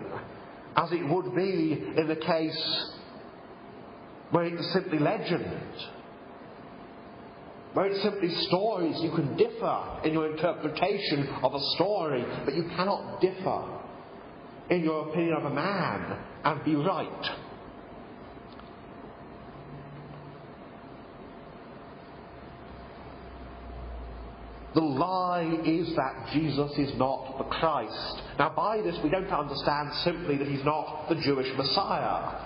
[0.79, 2.91] as it would be in the case
[4.31, 5.61] where it's simply legend,
[7.73, 8.95] where it's simply stories.
[9.01, 13.65] You can differ in your interpretation of a story, but you cannot differ
[14.71, 17.31] in your opinion of a man and be right.
[24.75, 28.23] The lie is that Jesus is not the Christ.
[28.39, 32.45] Now, by this, we don't understand simply that he's not the Jewish Messiah.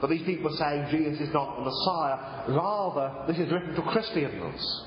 [0.00, 2.56] That these people are saying Jesus is not the Messiah.
[2.56, 4.84] Rather, this is written to Christians.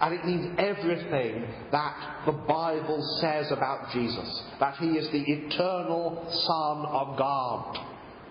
[0.00, 4.42] And it means everything that the Bible says about Jesus.
[4.58, 7.78] That he is the eternal Son of God,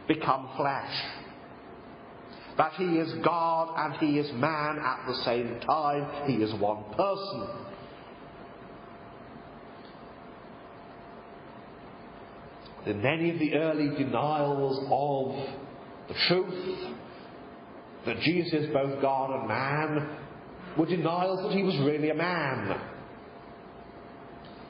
[0.07, 1.18] become flesh
[2.60, 6.27] that he is God and he is man at the same time.
[6.27, 7.48] He is one person.
[12.86, 16.94] In many of the early denials of the truth
[18.06, 20.18] that Jesus is both God and man
[20.77, 22.77] were denials that he was really a man.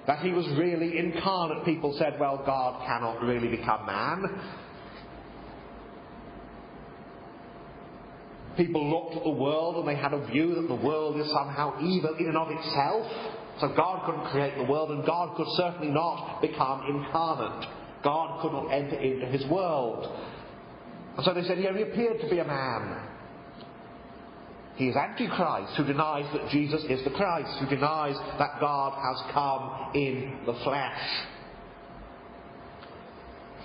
[0.06, 1.66] That he was really incarnate.
[1.66, 4.26] People said, well, God cannot really become man.
[8.57, 11.80] People looked at the world and they had a view that the world is somehow
[11.81, 13.07] evil in and of itself.
[13.59, 17.67] So God couldn't create the world and God could certainly not become incarnate.
[18.03, 20.07] God could not enter into his world.
[21.17, 23.07] And so they said he only appeared to be a man.
[24.76, 29.34] He is Antichrist, who denies that Jesus is the Christ, who denies that God has
[29.34, 31.01] come in the flesh.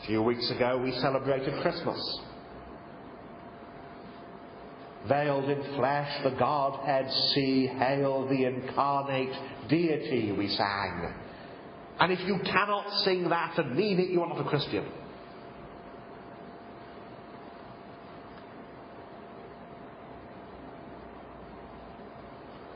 [0.02, 2.18] A few weeks ago we celebrated Christmas.
[5.08, 11.14] Veiled in flesh, the Godhead see, hail the incarnate deity, we sang.
[12.00, 14.84] And if you cannot sing that and mean it, you are not a Christian.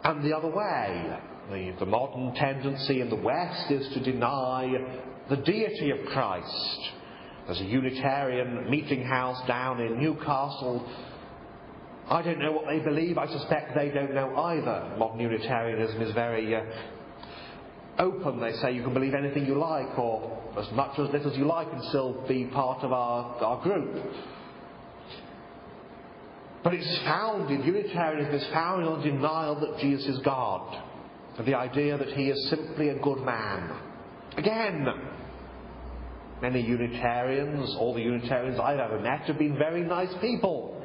[0.05, 1.19] And the other way,
[1.51, 4.73] the, the modern tendency in the West is to deny
[5.29, 6.79] the deity of Christ.
[7.47, 10.87] There's a Unitarian meeting house down in Newcastle.
[12.11, 13.19] I don't know what they believe.
[13.19, 14.95] I suspect they don't know either.
[14.99, 16.63] Modern Unitarianism is very uh,
[17.99, 18.41] open.
[18.41, 21.37] They say you can believe anything you like, or as much or as little as
[21.37, 24.05] you like, and still be part of our, our group.
[26.65, 30.83] But it's founded, Unitarianism is founded on denial that Jesus is God,
[31.37, 33.71] and the idea that he is simply a good man.
[34.37, 34.87] Again,
[36.41, 40.78] many Unitarians, all the Unitarians I've ever met, have been very nice people.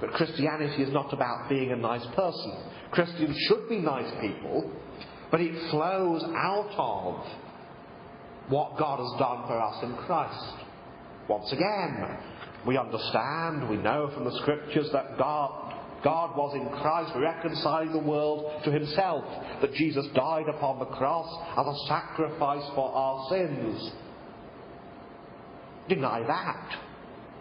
[0.00, 2.56] But Christianity is not about being a nice person.
[2.90, 4.70] Christians should be nice people,
[5.30, 7.26] but it flows out of
[8.48, 10.54] what God has done for us in Christ.
[11.28, 12.18] Once again,
[12.66, 17.98] we understand, we know from the scriptures that God, God was in Christ reconciling the
[17.98, 19.24] world to himself,
[19.60, 23.92] that Jesus died upon the cross as a sacrifice for our sins.
[25.88, 26.78] Deny that.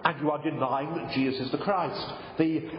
[0.06, 2.14] And you are denying that Jesus is the Christ.
[2.38, 2.70] The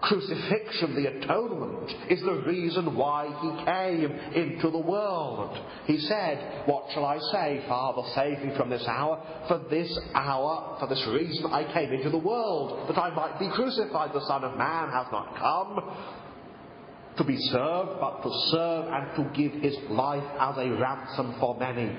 [0.00, 5.58] crucifixion, the atonement, is the reason why he came into the world.
[5.86, 7.64] He said, What shall I say?
[7.68, 9.22] Father, save me from this hour.
[9.48, 13.48] For this hour, for this reason, I came into the world, that I might be
[13.50, 14.12] crucified.
[14.12, 15.94] The Son of Man has not come
[17.16, 21.58] to be served, but to serve and to give his life as a ransom for
[21.58, 21.96] many.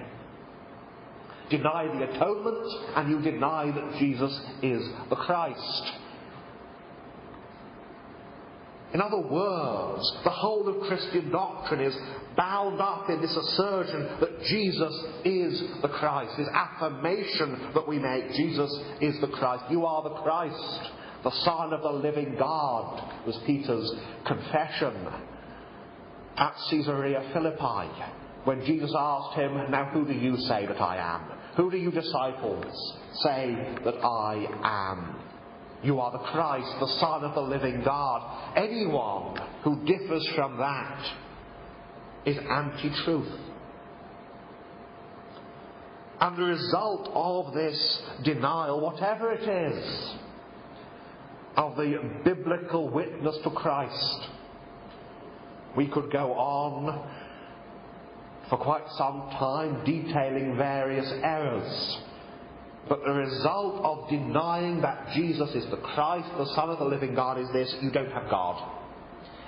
[1.50, 5.94] Deny the atonement, and you deny that Jesus is the Christ.
[8.94, 11.96] In other words, the whole of Christian doctrine is
[12.36, 18.32] bound up in this assertion that Jesus is the Christ, this affirmation that we make
[18.34, 19.66] Jesus is the Christ.
[19.70, 20.92] You are the Christ,
[21.24, 23.92] the Son of the living God, was Peter's
[24.26, 24.96] confession
[26.38, 27.92] at Caesarea Philippi
[28.46, 31.39] when Jesus asked him, Now who do you say that I am?
[31.60, 33.54] Who do you disciples say
[33.84, 35.20] that I am?
[35.84, 38.56] You are the Christ, the Son of the living God.
[38.56, 41.06] Anyone who differs from that
[42.26, 43.42] is anti truth.
[46.22, 50.16] And the result of this denial, whatever it is,
[51.58, 54.30] of the biblical witness to Christ,
[55.76, 57.19] we could go on
[58.50, 61.98] for quite some time detailing various errors.
[62.88, 67.14] But the result of denying that Jesus is the Christ, the Son of the living
[67.14, 68.78] God, is this you don't have God.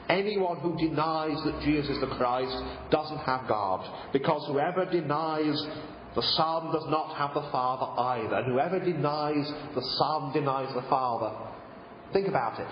[0.10, 2.56] Anyone who denies that Jesus is the Christ
[2.92, 4.12] doesn't have God.
[4.14, 5.56] Because whoever denies
[6.16, 8.36] the Son does not have the Father either.
[8.36, 11.36] And whoever denies the Son denies the Father.
[12.14, 12.68] Think about it.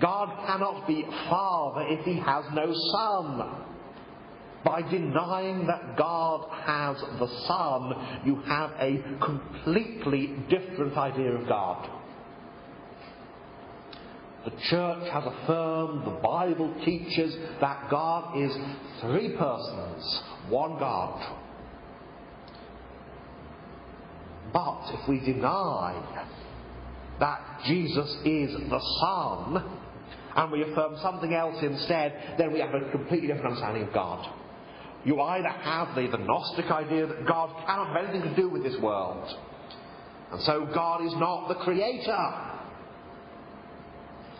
[0.00, 3.67] God cannot be Father if he has no Son.
[4.64, 11.88] By denying that God has the Son, you have a completely different idea of God.
[14.44, 18.52] The church has affirmed, the Bible teaches that God is
[19.00, 21.36] three persons, one God.
[24.52, 26.24] But if we deny
[27.20, 29.64] that Jesus is the Son,
[30.36, 34.37] and we affirm something else instead, then we have a completely different understanding of God.
[35.04, 38.62] You either have the, the Gnostic idea that God cannot have anything to do with
[38.62, 39.28] this world,
[40.32, 42.44] and so God is not the creator.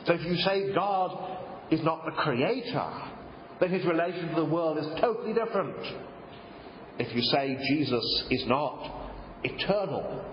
[0.05, 1.39] So if you say God
[1.71, 2.91] is not the creator,
[3.61, 5.77] then his relation to the world is totally different.
[6.99, 9.13] If you say Jesus is not
[9.45, 10.25] eternal,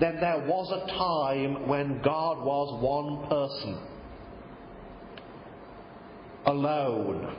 [0.00, 3.78] then there was a time when God was one person,
[6.44, 7.36] alone.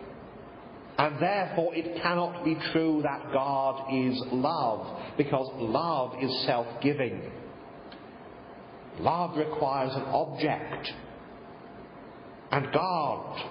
[0.97, 7.21] And therefore, it cannot be true that God is love, because love is self giving.
[8.99, 10.91] Love requires an object.
[12.51, 13.41] And God,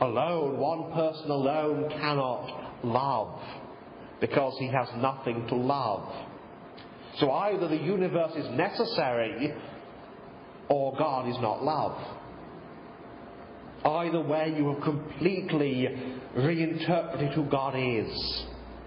[0.00, 3.40] alone, one person alone, cannot love,
[4.20, 6.12] because he has nothing to love.
[7.20, 9.54] So either the universe is necessary,
[10.68, 11.96] or God is not love.
[13.84, 15.88] Either way, you have completely
[16.34, 18.44] reinterpreted who God is.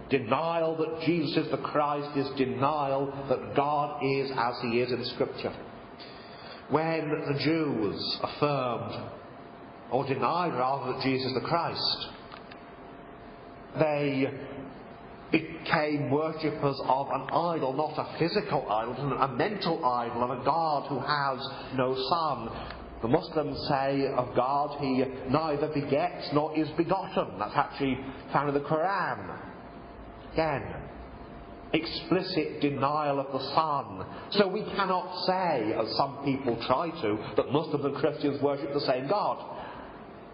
[0.09, 5.05] Denial that Jesus is the Christ is denial that God is as He is in
[5.05, 5.53] Scripture.
[6.69, 9.11] When the Jews affirmed,
[9.91, 12.07] or denied rather, that Jesus is the Christ,
[13.79, 14.27] they
[15.31, 20.43] became worshippers of an idol, not a physical idol, but a mental idol of a
[20.43, 22.76] God who has no son.
[23.01, 27.37] The Muslims say of God, He neither begets nor is begotten.
[27.37, 27.99] That's actually
[28.33, 29.37] found in the Quran.
[30.33, 30.63] Again,
[31.73, 34.05] explicit denial of the Son.
[34.31, 38.81] So we cannot say, as some people try to, that Muslims and Christians worship the
[38.81, 39.43] same God.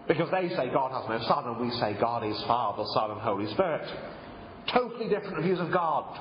[0.06, 3.20] Because they say God has no Son, and we say God is Father, Son, and
[3.20, 3.88] Holy Spirit.
[4.68, 6.18] Totally different views of God.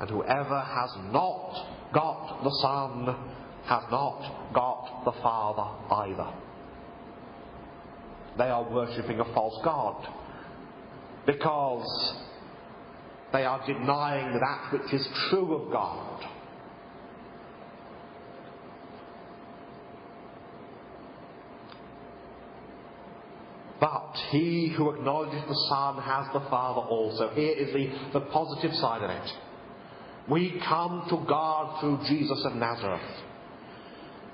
[0.00, 3.31] And whoever has not got the Son
[3.64, 6.32] has not got the Father either.
[8.38, 10.08] They are worshipping a false God
[11.26, 12.14] because
[13.32, 16.26] they are denying that which is true of God.
[23.80, 27.30] But he who acknowledges the Son has the Father also.
[27.34, 29.32] Here is the, the positive side of it.
[30.28, 33.00] We come to God through Jesus of Nazareth.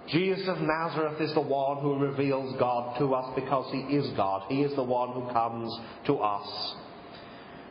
[0.09, 4.45] Jesus of Nazareth is the one who reveals God to us because he is God.
[4.49, 6.75] He is the one who comes to us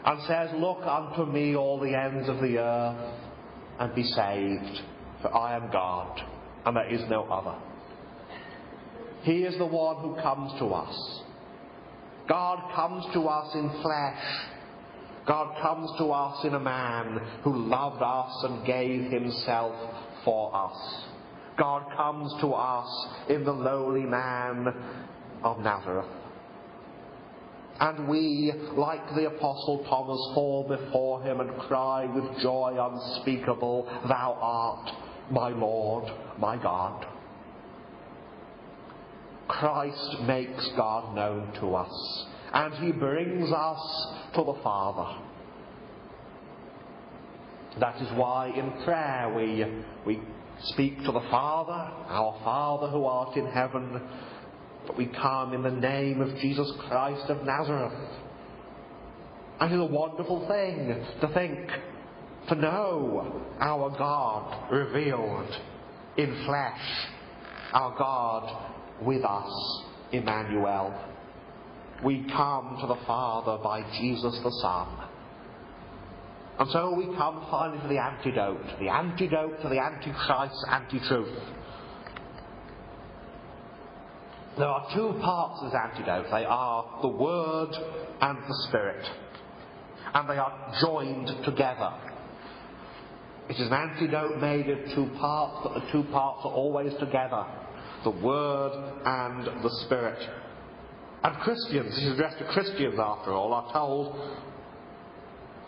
[0.06, 3.14] and says, Look unto me, all the ends of the earth,
[3.80, 4.82] and be saved,
[5.22, 6.22] for I am God,
[6.66, 7.58] and there is no other.
[9.24, 11.22] He is the one who comes to us.
[12.30, 14.24] God comes to us in flesh.
[15.26, 19.76] God comes to us in a man who loved us and gave himself
[20.24, 21.07] for us.
[21.58, 24.68] God comes to us in the lowly man
[25.44, 26.06] of Nazareth.
[27.80, 34.38] And we, like the Apostle Thomas, fall before him and cry with joy unspeakable, Thou
[34.42, 34.92] art
[35.32, 37.06] my Lord, my God.
[39.48, 45.24] Christ makes God known to us, and he brings us to the Father.
[47.80, 49.66] That is why in prayer we,
[50.06, 50.22] we
[50.64, 54.02] speak to the Father, our Father who art in heaven,
[54.86, 57.94] but we come in the name of Jesus Christ of Nazareth.
[59.60, 61.70] And it is a wonderful thing to think,
[62.50, 65.62] to know our God revealed
[66.18, 67.08] in flesh,
[67.74, 70.94] our God with us, Emmanuel.
[72.04, 75.07] We come to the Father by Jesus the Son.
[76.60, 81.38] And so we come finally to the antidote, the antidote to the Antichrist, anti-truth.
[84.58, 86.26] There are two parts of this antidote.
[86.32, 87.70] They are the Word
[88.22, 89.06] and the Spirit.
[90.16, 91.94] And they are joined together.
[93.50, 97.46] It is an antidote made of two parts, but the two parts are always together.
[98.04, 98.72] The Word
[99.06, 100.28] and the Spirit.
[101.24, 104.16] And Christians, this is addressed to Christians after all, are told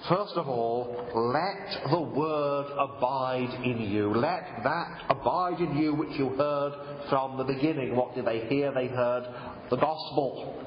[0.08, 4.14] First of all, let the word abide in you.
[4.14, 6.74] Let that abide in you which you heard
[7.10, 7.96] from the beginning.
[7.96, 8.72] What did they hear?
[8.74, 9.28] They heard
[9.70, 10.66] the gospel.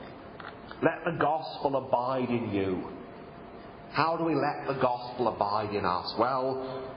[0.83, 2.91] Let the gospel abide in you.
[3.93, 6.15] How do we let the gospel abide in us?
[6.19, 6.91] Well,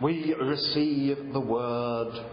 [0.00, 2.24] we receive the word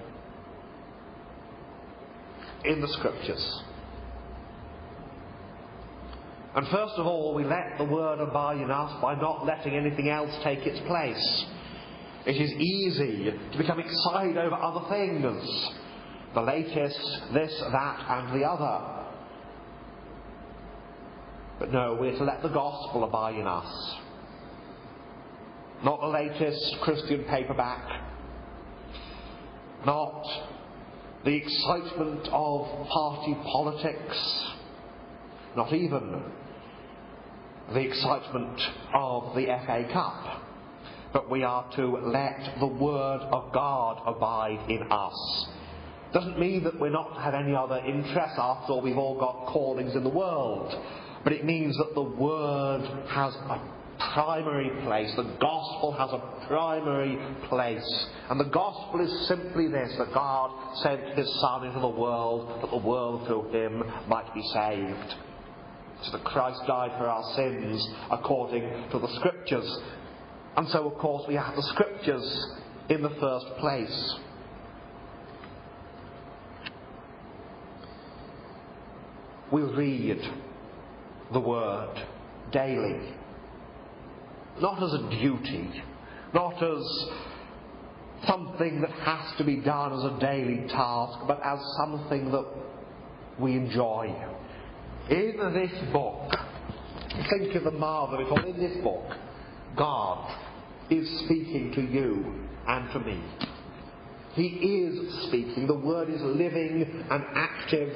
[2.65, 3.63] in the scriptures.
[6.55, 10.09] And first of all, we let the word abide in us by not letting anything
[10.09, 11.45] else take its place.
[12.27, 15.71] It is easy to become excited over other things.
[16.35, 19.05] The latest, this, that, and the other.
[21.59, 23.95] But no, we're to let the gospel abide in us.
[25.83, 28.01] Not the latest Christian paperback.
[29.85, 30.23] Not
[31.25, 34.53] the excitement of party politics.
[35.55, 36.23] Not even
[37.71, 38.59] the excitement
[38.93, 40.41] of the FA Cup.
[41.13, 45.47] But we are to let the Word of God abide in us.
[46.11, 49.47] Doesn't mean that we're not to have any other interests, after all, we've all got
[49.47, 50.75] callings in the world.
[51.23, 53.61] But it means that the Word has a
[54.13, 55.13] primary place.
[55.15, 57.17] The gospel has a primary
[57.47, 58.07] place.
[58.29, 62.71] And the gospel is simply this that God sent His Son into the world, that
[62.71, 65.15] the world through Him might be saved.
[66.03, 69.81] So that Christ died for our sins according to the Scriptures.
[70.57, 72.55] And so, of course, we have the Scriptures
[72.89, 74.15] in the first place.
[79.51, 80.21] We read
[81.31, 82.05] the Word
[82.51, 83.15] daily.
[84.59, 85.81] Not as a duty,
[86.33, 87.07] not as
[88.27, 92.45] something that has to be done as a daily task, but as something that
[93.39, 94.13] we enjoy.
[95.09, 96.31] In this book,
[97.29, 98.45] think of the marvel of.
[98.45, 99.03] In this book,
[99.75, 100.33] God
[100.89, 102.33] is speaking to you
[102.67, 103.21] and to me.
[104.33, 105.67] He is speaking.
[105.67, 107.93] The word is living and active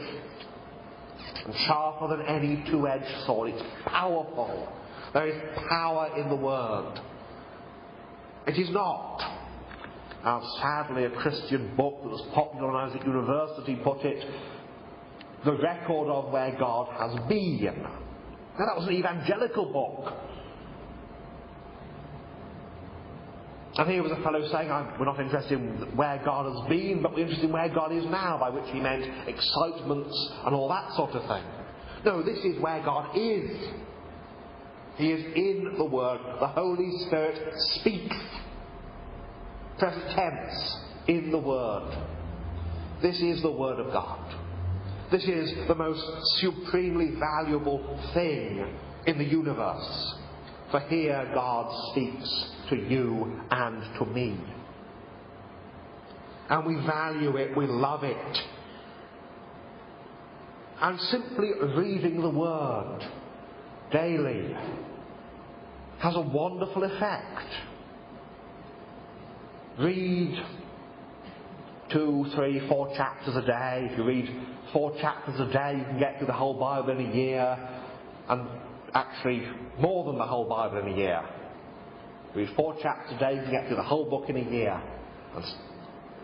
[1.46, 3.52] and sharper than any two edged sword.
[3.52, 4.68] It's powerful.
[5.14, 7.00] There is power in the word.
[8.48, 9.20] It is not,
[10.24, 14.26] as sadly a Christian book that was popularised at university put it,
[15.46, 17.84] the record of where God has been.
[18.60, 20.14] Now, that was an evangelical book.
[23.78, 24.70] And here was a fellow saying,
[25.00, 28.06] We're not interested in where God has been, but we're interested in where God is
[28.06, 31.44] now, by which he meant excitements and all that sort of thing.
[32.04, 33.70] No, this is where God is.
[34.98, 36.20] He is in the Word.
[36.40, 38.16] The Holy Spirit speaks.
[39.78, 40.78] Present tense,
[41.08, 41.96] in the Word.
[43.04, 44.47] This is the Word of God.
[45.10, 46.04] This is the most
[46.40, 48.66] supremely valuable thing
[49.06, 50.16] in the universe.
[50.70, 54.38] For here God speaks to you and to me.
[56.50, 58.38] And we value it, we love it.
[60.82, 63.00] And simply reading the Word
[63.92, 64.56] daily
[66.00, 67.48] has a wonderful effect.
[69.80, 70.38] Read
[71.92, 73.90] two, three, four chapters a day.
[73.92, 74.30] If you read
[74.74, 77.70] four chapters a day, you can get through the whole Bible in a year,
[78.30, 78.48] and
[78.94, 79.48] actually
[79.80, 81.22] more than the whole Bible in a year.
[82.36, 84.82] Read four chapters a day, you can get through the whole book in a year,
[85.36, 85.46] and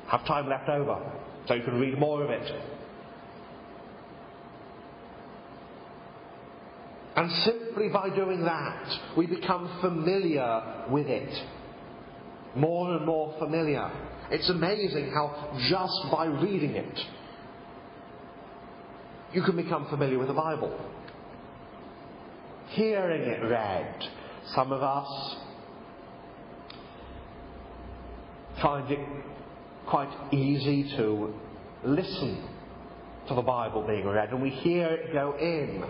[0.07, 0.99] have time left over,
[1.47, 2.51] so you can read more of it.
[7.15, 11.31] And simply by doing that, we become familiar with it.
[12.55, 13.91] More and more familiar.
[14.33, 16.99] It's amazing how just by reading it,
[19.31, 20.75] you can become familiar with the Bible.
[22.69, 24.09] Hearing it read,
[24.55, 25.35] some of us
[28.59, 29.07] find it
[29.85, 31.31] quite easy to
[31.83, 32.43] listen
[33.27, 35.83] to the Bible being read, and we hear it go in.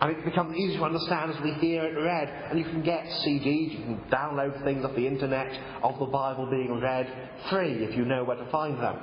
[0.00, 2.28] And it becomes easy to understand as we hear it read.
[2.50, 5.48] And you can get CDs, you can download things off the internet
[5.82, 7.06] of the Bible being read
[7.48, 8.98] free if you know where to find them.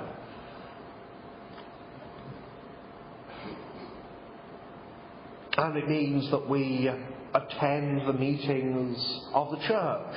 [5.56, 6.90] And it means that we
[7.34, 8.98] attend the meetings
[9.34, 10.16] of the church.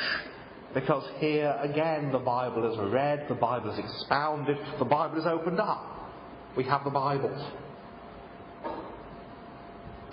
[0.74, 5.60] Because here again the Bible is read, the Bible is expounded, the Bible is opened
[5.60, 6.12] up.
[6.58, 7.34] We have the Bible.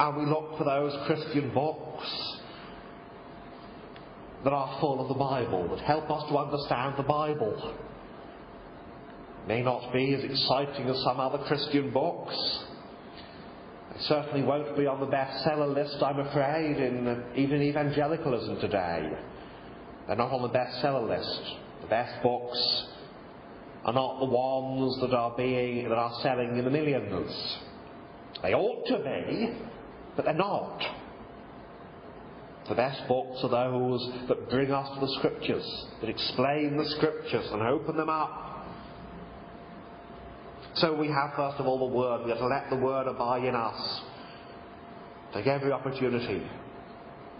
[0.02, 2.40] And we look for those Christian books
[4.42, 7.76] that are full of the Bible, that help us to understand the Bible.
[9.44, 12.36] It May not be as exciting as some other Christian books.
[13.94, 19.08] They certainly won't be on the bestseller list, I'm afraid, in even evangelicalism today.
[20.08, 21.42] They're not on the bestseller list.
[21.82, 22.88] The best books
[23.84, 27.58] are not the ones that are being that are selling in the millions.
[28.42, 29.71] They ought to be,
[30.16, 30.82] but they're not.
[32.68, 37.48] The best books are those that bring us to the Scriptures, that explain the Scriptures
[37.50, 38.66] and open them up.
[40.74, 42.24] So we have, first of all, the Word.
[42.24, 44.00] We have to let the Word abide in us.
[45.34, 46.42] Take every opportunity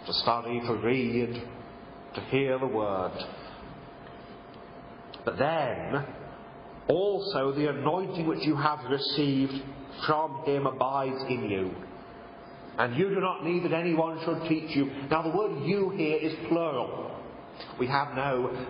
[0.07, 1.43] to study, to read,
[2.15, 3.13] to hear the Word.
[5.25, 6.05] But then,
[6.89, 9.53] also the anointing which you have received
[10.07, 11.71] from Him abides in you.
[12.79, 14.91] And you do not need that anyone should teach you.
[15.11, 17.11] Now, the word you here is plural.
[17.79, 18.67] We have no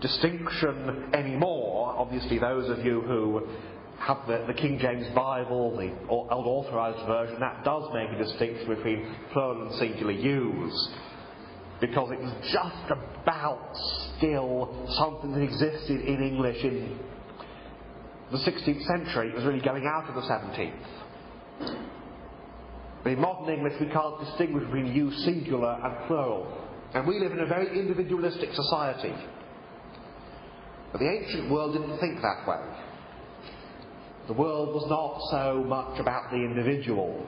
[0.00, 1.94] distinction anymore.
[1.96, 3.46] Obviously, those of you who
[3.98, 8.68] have the, the King James Bible, the Old Authorized Version, that does make a distinction
[8.68, 10.88] between plural and singular use.
[11.80, 13.70] Because it was just about
[14.16, 16.98] still something that existed in English in
[18.30, 19.28] the 16th century.
[19.28, 20.98] It was really going out of the 17th.
[23.08, 26.46] In modern English, we can't distinguish between you singular and plural.
[26.94, 29.14] And we live in a very individualistic society.
[30.92, 32.60] But the ancient world didn't think that way.
[34.26, 37.26] The world was not so much about the individual.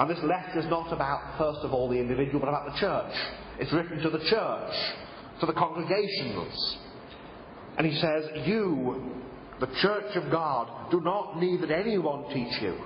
[0.00, 3.14] And this letter is not about, first of all, the individual, but about the church.
[3.60, 4.74] It's written to the church,
[5.40, 6.76] to the congregations.
[7.76, 9.12] And he says, You,
[9.60, 12.78] the church of God, do not need that anyone teach you.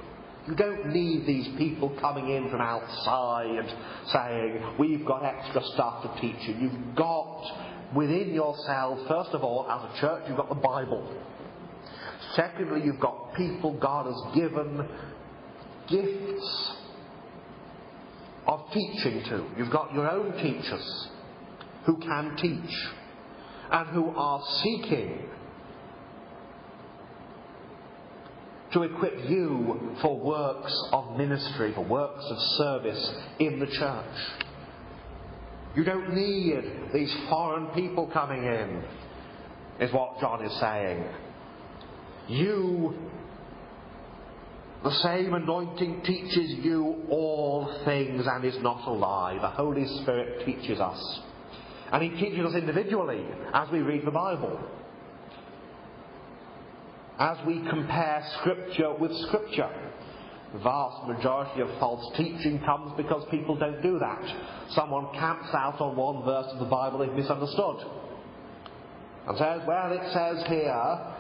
[0.48, 3.64] You don't need these people coming in from outside
[4.12, 6.55] saying, We've got extra stuff to teach you.
[6.55, 11.09] You've got within yourself, first of all, as a church, you've got the Bible.
[12.35, 14.89] Secondly, you've got people God has given
[15.89, 16.73] gifts
[18.47, 19.47] of teaching to.
[19.56, 21.09] You've got your own teachers
[21.86, 22.89] who can teach
[23.70, 25.28] and who are seeking
[28.73, 34.16] to equip you for works of ministry, for works of service in the church.
[35.74, 38.82] You don't need these foreign people coming in,
[39.81, 41.05] is what John is saying.
[42.28, 42.94] You,
[44.85, 49.39] the same anointing teaches you all things and is not a lie.
[49.40, 51.20] The Holy Spirit teaches us.
[51.90, 54.59] And He teaches us individually as we read the Bible.
[57.18, 59.70] As we compare Scripture with Scripture.
[60.52, 64.70] The vast majority of false teaching comes because people don't do that.
[64.70, 67.86] Someone camps out on one verse of the Bible they've misunderstood.
[69.26, 71.14] And says, well, it says here,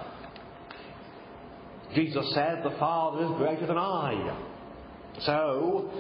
[1.94, 4.36] Jesus said, the Father is greater than I.
[5.20, 5.90] So,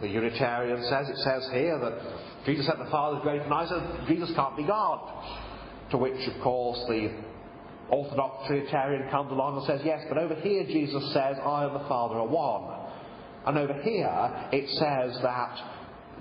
[0.00, 3.66] the Unitarian says, it says here that Jesus said the Father is greater than I,
[3.66, 5.00] so Jesus can't be God.
[5.90, 7.10] To which, of course, the
[7.90, 11.88] Orthodox Trinitarian comes along and says, yes, but over here Jesus says, I and the
[11.88, 12.90] Father are one.
[13.46, 15.60] And over here it says that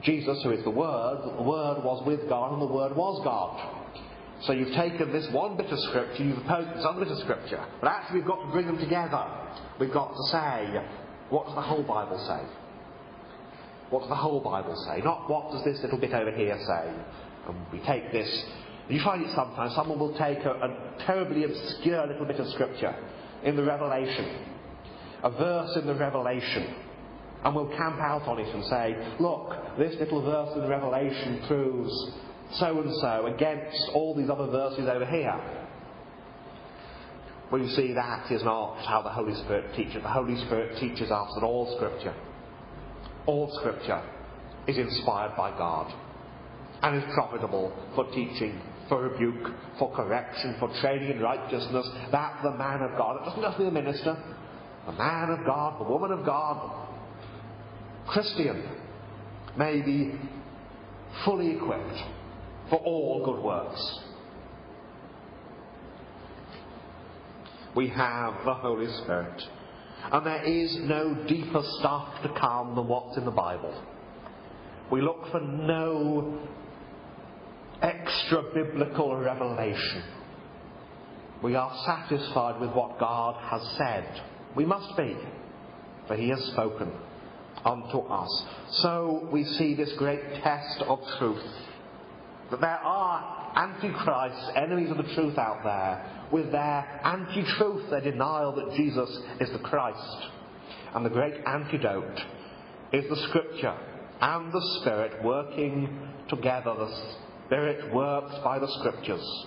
[0.01, 3.75] Jesus, who is the Word, the Word was with God and the Word was God.
[4.45, 7.63] So you've taken this one bit of scripture, you've opposed this other bit of scripture,
[7.81, 9.25] but actually we've got to bring them together.
[9.79, 10.81] We've got to say,
[11.29, 12.47] what does the whole Bible say?
[13.89, 15.01] What does the whole Bible say?
[15.01, 16.93] Not what does this little bit over here say?
[17.47, 18.45] And we take this.
[18.89, 22.95] You find it sometimes, someone will take a, a terribly obscure little bit of scripture
[23.43, 24.45] in the Revelation,
[25.23, 26.73] a verse in the Revelation,
[27.43, 31.43] and will camp out on it and say, look, this little verse in the Revelation
[31.47, 32.11] proves
[32.53, 35.39] so and so against all these other verses over here.
[37.51, 40.01] Well, you see, that is not how the Holy Spirit teaches.
[40.03, 42.15] The Holy Spirit teaches us that all Scripture,
[43.25, 44.01] all Scripture
[44.67, 45.93] is inspired by God
[46.81, 52.51] and is profitable for teaching, for rebuke, for correction, for training in righteousness, that the
[52.51, 54.17] man of God, it doesn't just be the minister,
[54.87, 56.87] the man of God, the woman of God,
[58.07, 58.63] Christian,
[59.57, 60.13] may be
[61.23, 62.03] fully equipped
[62.69, 63.99] for all good works.
[67.75, 69.41] We have the Holy Spirit.
[70.11, 73.79] And there is no deeper stuff to come than what's in the Bible.
[74.91, 76.39] We look for no
[77.81, 80.03] extra biblical revelation.
[81.41, 84.21] We are satisfied with what God has said.
[84.55, 85.15] We must be,
[86.07, 86.91] for He has spoken
[87.63, 88.45] unto us.
[88.81, 91.43] So we see this great test of truth.
[92.51, 98.55] That there are antichrists, enemies of the truth out there, with their anti-truth, their denial
[98.55, 100.27] that Jesus is the Christ.
[100.93, 102.19] And the great antidote
[102.91, 103.77] is the Scripture
[104.21, 106.73] and the Spirit working together.
[106.75, 107.15] The
[107.49, 109.45] Spirit works by the Scriptures,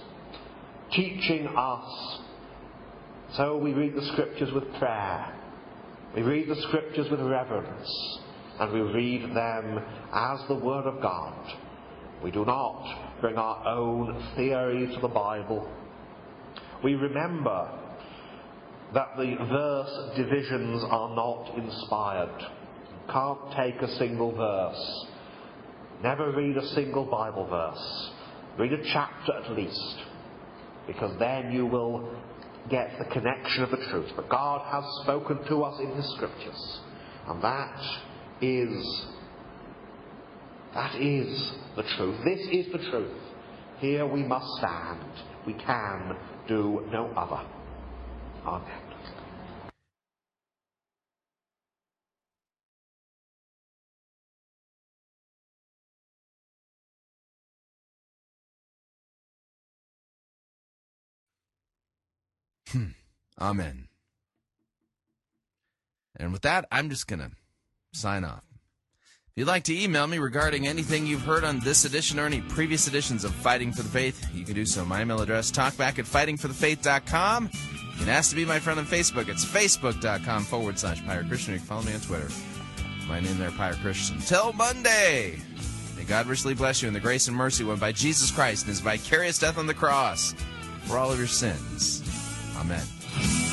[0.91, 2.19] teaching us.
[3.37, 5.39] So we read the Scriptures with prayer.
[6.17, 8.19] We read the Scriptures with reverence.
[8.59, 9.79] And we read them
[10.13, 11.57] as the Word of God.
[12.25, 15.71] We do not bring our own theory to the Bible.
[16.83, 17.71] We remember
[18.95, 22.41] that the verse divisions are not inspired.
[22.41, 25.07] You can't take a single verse.
[26.03, 28.11] Never read a single Bible verse.
[28.59, 29.97] Read a chapter at least.
[30.87, 32.13] Because then you will
[32.69, 34.11] get the connection of the truth.
[34.17, 36.81] But God has spoken to us in His Scriptures.
[37.29, 37.81] And that
[38.41, 39.07] is
[40.75, 42.17] that is the truth.
[42.25, 43.19] This is the truth.
[43.79, 45.05] Here we must stand.
[45.47, 46.17] We can
[46.49, 47.47] do no other.
[62.75, 62.95] Amen.
[63.41, 63.89] Amen.
[66.17, 67.31] And with that, I'm just going to
[67.93, 68.45] sign off.
[69.33, 72.43] If you'd like to email me regarding anything you've heard on this edition or any
[72.43, 74.85] previous editions of Fighting for the Faith, you can do so.
[74.85, 77.51] My email address, talkback at fightingforthefaith.com.
[77.53, 79.29] You can ask to be my friend on Facebook.
[79.29, 81.55] It's facebook.com forward slash Pirate Christian.
[81.55, 82.29] You can follow me on Twitter.
[83.09, 84.19] My name there, Pirate Christian.
[84.19, 85.39] Till Monday!
[85.97, 88.69] May God richly bless you in the grace and mercy won by Jesus Christ and
[88.69, 90.35] his vicarious death on the cross
[90.83, 92.02] for all of your sins.
[92.63, 93.52] Amen.